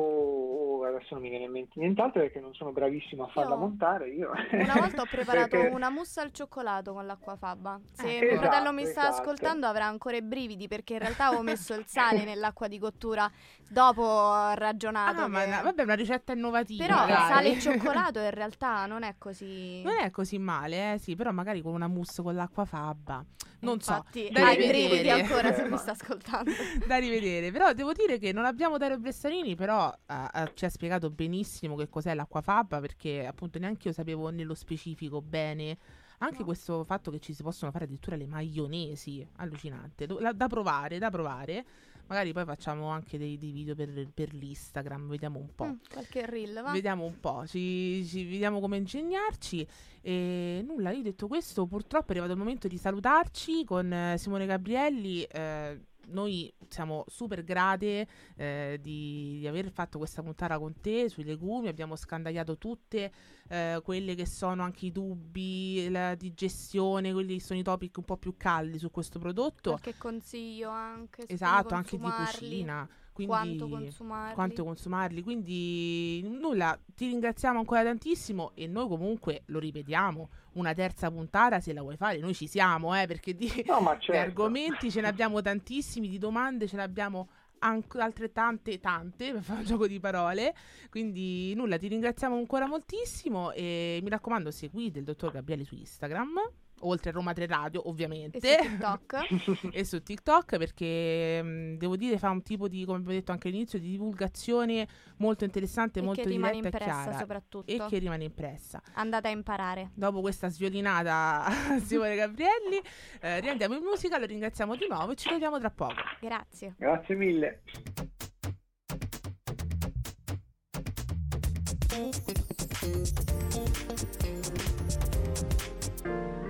o 0.80 0.84
adesso 0.86 1.08
non 1.14 1.22
mi 1.22 1.30
viene 1.30 1.46
in 1.46 1.52
mente 1.52 1.74
nient'altro 1.80 2.22
perché 2.22 2.40
non 2.40 2.54
sono 2.56 2.72
bravissimo 2.72 3.26
a 3.26 3.28
farla 3.28 3.54
Io 3.54 3.60
montare 3.60 4.10
io. 4.10 4.32
Una 4.52 4.74
volta 4.80 5.02
ho 5.02 5.06
preparato 5.10 5.50
Perché- 5.58 5.68
una 5.76 5.90
mousse 5.90 6.22
al 6.22 6.32
cioccolato 6.32 6.94
con 6.94 7.06
l'acqua 7.06 7.36
fabba. 7.36 7.80
Se 7.92 8.08
Eh, 8.18 8.20
mio 8.20 8.30
esatto, 8.32 8.48
fratello 8.48 8.74
mi 8.74 8.86
sta 8.86 9.02
esatto. 9.10 9.22
ascoltando 9.22 9.68
avrà 9.68 9.86
ancora 9.86 10.18
i 10.18 10.22
brividi 10.24 10.68
perché 10.68 10.94
in 10.94 11.00
realtà 11.00 11.28
avevo 11.28 11.44
messo 11.44 11.74
il 11.76 11.86
sale 11.86 12.24
nell'acqua 12.26 12.68
di 12.68 12.80
cottura. 12.80 13.30
Dopo 13.68 14.02
ho 14.02 14.54
ragionato. 14.54 15.22
Ah, 15.22 15.28
ma 15.28 15.44
che- 15.44 15.50
na- 15.50 15.62
vabbè, 15.62 15.82
è 15.82 15.84
una 15.84 15.94
ricetta 15.94 16.34
innovativa. 16.34 16.86
Però 16.86 17.06
dai. 17.06 17.28
sale 17.28 17.52
e 17.52 17.60
cioccolato 17.62 18.20
in 18.20 18.32
realtà 18.32 18.86
non 18.88 19.04
è 19.04 19.16
così. 19.18 19.84
Non 19.84 19.98
è 20.00 20.10
così 20.10 20.40
male, 20.40 20.94
eh, 20.94 20.98
sì, 20.98 21.16
però 21.16 21.32
magari 21.32 21.62
con 21.62 21.74
una 21.74 21.88
mousse 21.88 22.22
con 22.24 22.34
l'acqua 22.34 22.66
fabba. 22.66 23.24
Non 23.62 23.74
Infatti, 23.74 24.28
so. 24.28 24.32
da 24.32 24.46
hai 24.48 24.54
i 24.54 24.72
rivedere. 24.72 24.88
brividi 24.88 25.10
ancora 25.10 25.54
se 25.54 25.68
mi 25.68 25.78
sta 25.78 25.92
ascoltando. 25.92 26.50
da 26.88 26.96
rivedere. 26.96 27.52
Però 27.52 27.74
devo 27.74 27.92
dire 27.92 28.18
che 28.18 28.32
non 28.32 28.46
abbiamo 28.46 28.78
Dario 28.78 28.98
Bressanini, 28.98 29.56
però 29.60 29.94
ah, 30.06 30.52
ci 30.54 30.64
ha 30.64 30.70
spiegato 30.70 31.10
benissimo 31.10 31.76
che 31.76 31.90
cos'è 31.90 32.14
l'acqua 32.14 32.40
fabba, 32.40 32.80
perché 32.80 33.26
appunto 33.26 33.60
neanche 33.60 33.90
io 33.90 33.94
sapevo 33.94 34.30
nello 34.30 34.54
specifico 34.54 35.22
bene. 35.22 35.78
Anche 36.20 36.40
No. 36.40 36.46
questo 36.46 36.84
fatto 36.86 37.12
che 37.12 37.20
ci 37.20 37.34
si 37.34 37.44
possono 37.44 37.70
fare 37.72 37.84
addirittura 37.84 38.16
le 38.16 38.26
maionesi, 38.26 39.26
allucinante, 39.38 40.08
la- 40.20 40.32
da 40.32 40.48
provare, 40.48 40.98
da 40.98 41.10
provare. 41.10 41.66
Magari 42.08 42.32
poi 42.34 42.46
facciamo 42.46 42.88
anche 42.88 43.18
dei, 43.18 43.38
dei 43.38 43.52
video 43.52 43.76
per, 43.76 44.08
per 44.14 44.34
l'Instagram, 44.34 45.08
vediamo 45.10 45.40
un 45.40 45.54
po'. 45.54 45.66
Mm, 45.66 45.74
qualche 45.92 46.26
reel, 46.26 46.62
va? 46.64 46.72
Vediamo 46.72 47.04
un 47.06 47.20
po', 47.20 47.46
ci, 47.48 48.06
ci 48.08 48.24
vediamo 48.24 48.60
come 48.62 48.78
ingegnarci. 48.78 49.68
E 50.02 50.64
nulla, 50.66 50.92
io 50.92 51.04
detto 51.04 51.28
questo, 51.28 51.66
purtroppo 51.68 52.08
è 52.08 52.12
arrivato 52.12 52.32
il 52.32 52.40
momento 52.40 52.68
di 52.70 52.78
salutarci 52.78 53.66
con 53.66 53.92
eh, 53.92 54.18
Simone 54.18 54.46
Gabrielli. 54.46 55.24
eh, 55.24 55.82
noi 56.12 56.54
siamo 56.68 57.06
super 57.08 57.44
grate 57.44 58.08
eh, 58.36 58.80
di, 58.82 59.38
di 59.40 59.48
aver 59.48 59.72
fatto 59.72 59.98
questa 59.98 60.22
puntata 60.22 60.58
con 60.60 60.80
te 60.80 61.10
sui 61.10 61.24
legumi, 61.24 61.68
abbiamo 61.68 61.96
scandagliato 61.96 62.58
tutte 62.58 63.12
eh, 63.48 63.82
quelle 63.84 64.16
che 64.16 64.26
sono 64.26 64.64
anche 64.64 64.88
i 64.88 64.92
dubbi, 64.92 65.90
la 65.90 66.16
digestione, 66.16 67.14
quelli 67.14 67.38
che 67.38 67.44
sono 67.44 67.60
i 67.60 67.64
topic 67.64 67.98
un 67.98 68.06
po' 68.06 68.18
più 68.18 68.36
caldi 68.38 68.78
su 68.78 68.92
questo 68.92 69.20
prodotto. 69.20 69.72
Qualche 69.72 69.96
consiglio 69.98 70.70
anche 70.70 71.28
Esatto, 71.28 71.74
anche 71.74 71.98
di 71.98 72.10
cucina. 72.10 72.88
Quindi, 73.26 73.58
Quanto 73.58 73.68
consumarli. 73.68 74.34
quanto 74.34 74.64
consumarli. 74.64 75.24
Quindi 75.24 76.22
nulla, 76.24 76.78
ti 76.96 77.08
ringraziamo 77.08 77.60
ancora 77.60 77.84
tantissimo 77.84 78.52
e 78.56 78.68
noi 78.68 78.88
comunque 78.88 79.44
lo 79.48 79.60
ripetiamo, 79.60 80.30
una 80.54 80.74
terza 80.74 81.10
puntata 81.12 81.60
se 81.60 81.74
la 81.74 81.82
vuoi 81.82 81.98
fare, 81.98 82.18
noi 82.20 82.34
ci 82.34 82.48
siamo, 82.48 83.00
eh, 83.00 83.06
perché 83.08 83.36
di, 83.36 83.64
No, 83.68 83.80
ma 83.82 83.96
di 83.96 84.02
certo. 84.02 84.22
argomenti 84.22 84.90
ce 84.92 85.02
ne 85.02 85.08
abbiamo 85.08 85.42
tantissimi, 85.42 86.08
di 86.10 86.18
domande 86.18 86.68
ce 86.68 86.76
ne 86.76 86.84
abbiamo 86.84 87.30
anche 87.62 88.00
altrettante 88.00 88.80
tante 88.80 89.34
per 89.34 89.42
fare 89.42 89.60
un 89.60 89.66
gioco 89.66 89.86
di 89.88 90.00
parole. 90.00 90.56
Quindi 90.90 91.54
nulla, 91.56 91.78
ti 91.78 91.88
ringraziamo 91.90 92.36
ancora 92.38 92.68
moltissimo 92.68 93.52
e 93.52 94.00
mi 94.02 94.10
raccomando 94.10 94.50
seguite 94.50 95.00
il 95.00 95.06
dottor 95.06 95.32
Gabriele 95.34 95.66
su 95.66 95.76
Instagram, 95.76 96.40
oltre 96.82 97.10
a 97.10 97.14
Roma 97.14 97.34
3 97.34 97.48
Radio 97.48 97.88
ovviamente 97.90 98.38
E 98.38 98.58
su 98.58 98.70
TikTok. 98.70 99.72
e 99.72 99.86
su 99.86 100.02
TikTok 100.04 100.58
perché 100.58 101.42
mh, 101.42 101.78
devo 101.78 101.96
dire 101.96 102.18
fa 102.18 102.30
un 102.30 102.42
tipo 102.42 102.68
di, 102.68 102.86
come 102.86 102.98
abbiamo 102.98 103.18
detto 103.18 103.32
anche 103.32 103.48
all'inizio, 103.48 103.80
di 103.80 103.90
divulgazione 103.90 104.88
molto 105.18 105.44
interessante, 105.44 106.00
e 106.00 106.02
molto 106.02 106.22
che 106.22 106.30
rimane 106.30 106.54
diretta 106.54 106.78
e 106.78 106.82
impressa 106.82 107.02
chiara 107.04 107.18
soprattutto. 107.18 107.72
e 107.72 107.86
che 107.88 107.98
rimane 107.98 108.24
impressa. 108.24 108.82
Andate 108.94 109.28
a 109.28 109.32
imparare. 109.32 109.92
Dopo 109.94 110.22
questa 110.22 110.50
sviolinata 110.50 111.46
a 111.46 111.80
Simone 111.80 112.16
Gabrielli, 112.16 112.82
eh, 113.22 113.40
riandiamo 113.40 113.76
in 113.76 113.84
musica, 113.84 114.18
lo 114.18 114.26
ringraziamo 114.26 114.76
di 114.76 114.88
nuovo 114.90 115.12
e 115.12 115.16
ci 115.16 115.30
vediamo 115.30 115.60
tra 115.60 115.70
poco. 115.70 115.96
Grazie. 116.20 116.76
Grazie 116.78 117.16
mille. 117.16 117.62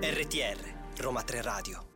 RTR, 0.09 0.57
Roma 0.97 1.21
3 1.21 1.43
Radio. 1.43 1.88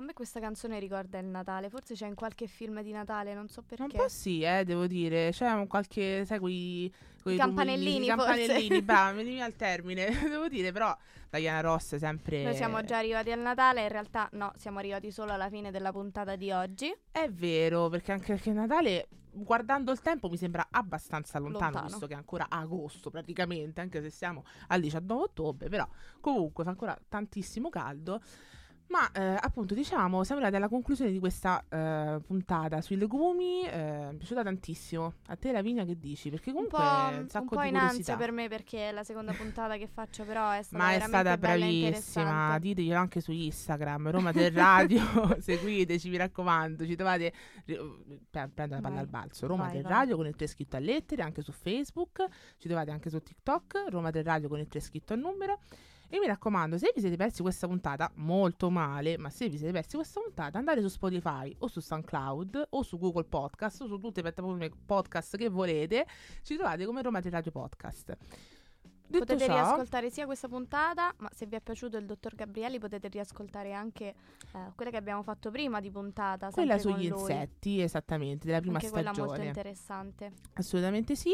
A 0.00 0.02
me 0.02 0.14
questa 0.14 0.40
canzone 0.40 0.78
ricorda 0.78 1.18
il 1.18 1.26
Natale, 1.26 1.68
forse 1.68 1.92
c'è 1.92 2.06
in 2.06 2.14
qualche 2.14 2.46
film 2.46 2.80
di 2.80 2.90
Natale, 2.90 3.34
non 3.34 3.48
so 3.48 3.60
perché. 3.60 3.82
Un 3.82 3.90
po' 3.90 4.08
sì, 4.08 4.40
eh, 4.40 4.64
devo 4.64 4.86
dire. 4.86 5.28
C'è 5.30 5.50
un 5.52 5.66
qualche, 5.66 6.24
sai, 6.24 6.38
quei, 6.38 6.90
quei 7.20 7.34
I 7.34 7.38
campanellini, 7.38 8.08
rumorini, 8.08 8.44
i 8.44 8.46
campanellini, 8.46 8.82
brava, 8.82 9.10
mi 9.10 9.24
veniva 9.24 9.44
al 9.44 9.54
termine. 9.56 10.08
devo 10.26 10.48
dire, 10.48 10.72
però 10.72 10.96
Diana 11.28 11.60
Ross 11.60 11.96
è 11.96 11.98
sempre... 11.98 12.44
Noi 12.44 12.54
siamo 12.54 12.82
già 12.82 12.96
arrivati 12.96 13.30
al 13.30 13.40
Natale, 13.40 13.82
in 13.82 13.88
realtà 13.90 14.26
no, 14.32 14.50
siamo 14.56 14.78
arrivati 14.78 15.12
solo 15.12 15.32
alla 15.32 15.50
fine 15.50 15.70
della 15.70 15.92
puntata 15.92 16.34
di 16.34 16.50
oggi. 16.50 16.90
È 17.12 17.28
vero, 17.28 17.90
perché 17.90 18.12
anche 18.12 18.32
perché 18.32 18.52
Natale, 18.52 19.08
guardando 19.30 19.92
il 19.92 20.00
tempo, 20.00 20.30
mi 20.30 20.38
sembra 20.38 20.68
abbastanza 20.70 21.38
lontano, 21.38 21.64
Lontano. 21.64 21.86
visto 21.88 22.06
che 22.06 22.14
è 22.14 22.16
ancora 22.16 22.46
agosto 22.48 23.10
praticamente, 23.10 23.82
anche 23.82 24.00
se 24.00 24.08
siamo 24.08 24.46
al 24.68 24.80
19 24.80 25.22
ottobre, 25.24 25.68
però 25.68 25.86
comunque 26.20 26.64
fa 26.64 26.70
ancora 26.70 26.98
tantissimo 27.06 27.68
caldo. 27.68 28.22
Ma 28.90 29.08
eh, 29.12 29.36
appunto 29.40 29.72
diciamo, 29.74 30.24
siamo 30.24 30.40
arrivati 30.40 30.56
alla 30.56 30.68
conclusione 30.68 31.12
di 31.12 31.20
questa 31.20 31.64
eh, 31.68 32.20
puntata 32.26 32.80
sui 32.80 32.96
legumi, 32.96 33.62
eh, 33.64 34.08
mi 34.10 34.14
è 34.14 34.16
piaciuta 34.16 34.42
tantissimo. 34.42 35.14
A 35.28 35.36
te 35.36 35.52
Lavinia 35.52 35.84
che 35.84 35.96
dici? 35.96 36.28
Perché 36.28 36.50
Un 36.50 36.66
comunque 36.66 36.78
po', 36.78 37.06
un 37.12 37.18
un 37.20 37.28
sacco 37.28 37.54
po' 37.54 37.62
di 37.62 37.68
in 37.68 37.74
curiosità. 37.74 38.14
ansia 38.14 38.16
per 38.16 38.32
me 38.32 38.48
perché 38.48 38.88
è 38.88 38.92
la 38.92 39.04
seconda 39.04 39.32
puntata 39.32 39.76
che 39.76 39.86
faccio, 39.86 40.24
però 40.24 40.50
è 40.50 40.62
stata 40.64 40.82
Ma 40.82 40.92
è 40.94 40.98
stata 41.00 41.36
bravissima, 41.38 42.58
diteglielo 42.58 42.98
anche 42.98 43.20
su 43.20 43.30
Instagram, 43.30 44.10
Roma 44.10 44.32
del 44.32 44.50
Radio, 44.50 45.00
seguiteci, 45.38 46.08
mi 46.08 46.16
raccomando, 46.16 46.84
ci 46.84 46.96
trovate, 46.96 47.32
pre- 47.64 48.50
prendo 48.52 48.74
la 48.74 48.80
palla 48.80 49.00
al 49.00 49.06
balzo, 49.08 49.46
Roma 49.46 49.64
Vai, 49.64 49.72
del 49.74 49.82
vai. 49.82 49.92
Radio 49.92 50.16
con 50.16 50.26
il 50.26 50.34
3 50.34 50.46
scritto 50.48 50.74
a 50.76 50.80
lettere, 50.80 51.22
anche 51.22 51.42
su 51.42 51.52
Facebook, 51.52 52.26
ci 52.58 52.66
trovate 52.66 52.90
anche 52.90 53.08
su 53.08 53.22
TikTok, 53.22 53.84
Roma 53.88 54.10
del 54.10 54.24
Radio 54.24 54.48
con 54.48 54.58
il 54.58 54.66
3 54.66 54.80
scritto 54.80 55.12
a 55.12 55.16
numero. 55.16 55.60
E 56.12 56.18
mi 56.18 56.26
raccomando, 56.26 56.76
se 56.76 56.90
vi 56.92 57.00
siete 57.00 57.14
persi 57.14 57.40
questa 57.40 57.68
puntata, 57.68 58.10
molto 58.16 58.68
male, 58.68 59.16
ma 59.16 59.30
se 59.30 59.48
vi 59.48 59.56
siete 59.56 59.72
persi 59.72 59.94
questa 59.94 60.20
puntata, 60.20 60.58
andate 60.58 60.80
su 60.80 60.88
Spotify 60.88 61.54
o 61.58 61.68
su 61.68 61.78
SoundCloud 61.78 62.66
o 62.70 62.82
su 62.82 62.98
Google 62.98 63.24
Podcast 63.24 63.82
o 63.82 63.86
su 63.86 63.96
tutte 64.00 64.20
le 64.20 64.32
piattaforme 64.32 64.72
podcast 64.86 65.36
che 65.36 65.48
volete, 65.48 66.04
ci 66.42 66.56
trovate 66.56 66.84
come 66.84 67.00
Roma 67.00 67.20
Radio 67.22 67.52
Podcast. 67.52 68.16
Detto 69.10 69.24
Potete 69.24 69.46
ciò, 69.46 69.54
riascoltare 69.54 70.08
sia 70.08 70.24
questa 70.24 70.46
puntata, 70.46 71.12
ma 71.18 71.28
se 71.34 71.44
vi 71.46 71.56
è 71.56 71.60
piaciuto 71.60 71.96
il 71.96 72.06
dottor 72.06 72.36
Gabrielli 72.36 72.78
potete 72.78 73.08
riascoltare 73.08 73.72
anche 73.72 74.04
eh, 74.04 74.72
quella 74.76 74.92
che 74.92 74.96
abbiamo 74.96 75.24
fatto 75.24 75.50
prima 75.50 75.80
di 75.80 75.90
puntata. 75.90 76.50
Quella 76.50 76.78
sugli 76.78 77.08
con 77.10 77.18
lui. 77.18 77.32
insetti, 77.32 77.80
esattamente, 77.80 78.46
della 78.46 78.60
prima 78.60 78.76
Anche 78.76 78.88
quella 78.88 79.10
molto 79.10 79.24
stagione. 79.24 79.48
interessante. 79.48 80.32
Assolutamente 80.52 81.16
sì. 81.16 81.32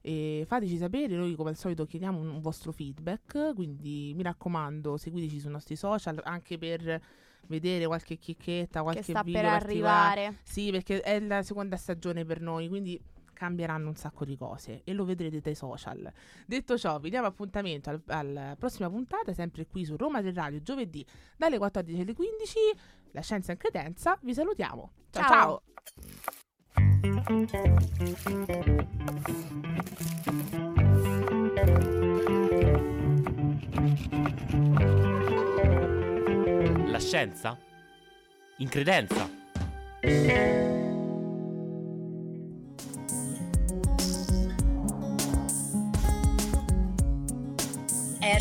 E 0.00 0.44
fateci 0.46 0.78
sapere, 0.78 1.16
noi 1.16 1.34
come 1.34 1.50
al 1.50 1.56
solito 1.56 1.84
chiediamo 1.84 2.18
un, 2.18 2.28
un 2.28 2.40
vostro 2.40 2.72
feedback, 2.72 3.52
quindi 3.54 4.14
mi 4.16 4.22
raccomando, 4.22 4.96
seguiteci 4.96 5.40
sui 5.40 5.50
nostri 5.50 5.76
social 5.76 6.18
anche 6.24 6.56
per 6.56 7.02
vedere 7.48 7.84
qualche 7.86 8.16
chicchetta, 8.16 8.80
qualche 8.80 9.02
che 9.02 9.12
sta 9.12 9.22
video 9.22 9.42
per 9.42 9.50
arrivare. 9.50 10.38
Sì, 10.44 10.70
perché 10.70 11.02
è 11.02 11.20
la 11.20 11.42
seconda 11.42 11.76
stagione 11.76 12.24
per 12.24 12.40
noi, 12.40 12.68
quindi 12.68 12.98
cambieranno 13.38 13.88
un 13.88 13.94
sacco 13.94 14.24
di 14.24 14.36
cose 14.36 14.82
e 14.84 14.92
lo 14.92 15.04
vedrete 15.04 15.40
dai 15.40 15.54
social. 15.54 16.12
Detto 16.44 16.76
ciò, 16.76 16.98
vi 16.98 17.08
diamo 17.08 17.28
appuntamento 17.28 17.88
al- 17.90 18.02
alla 18.08 18.56
prossima 18.58 18.90
puntata, 18.90 19.32
sempre 19.32 19.66
qui 19.66 19.84
su 19.84 19.96
Roma 19.96 20.20
del 20.20 20.34
Radio, 20.34 20.60
giovedì 20.60 21.06
dalle 21.36 21.56
14 21.56 22.00
alle 22.00 22.14
15. 22.14 22.58
La 23.12 23.22
scienza 23.22 23.52
in 23.52 23.58
credenza, 23.58 24.18
vi 24.22 24.34
salutiamo. 24.34 24.90
ciao. 25.10 25.22
Ciao. 25.22 25.62
ciao. 25.62 25.62
La 36.86 36.98
scienza? 36.98 37.58
In 38.58 38.68
credenza? 38.68 39.28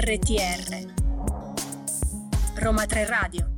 RTR 0.08 0.88
Roma 2.56 2.86
3 2.86 3.06
Radio 3.08 3.57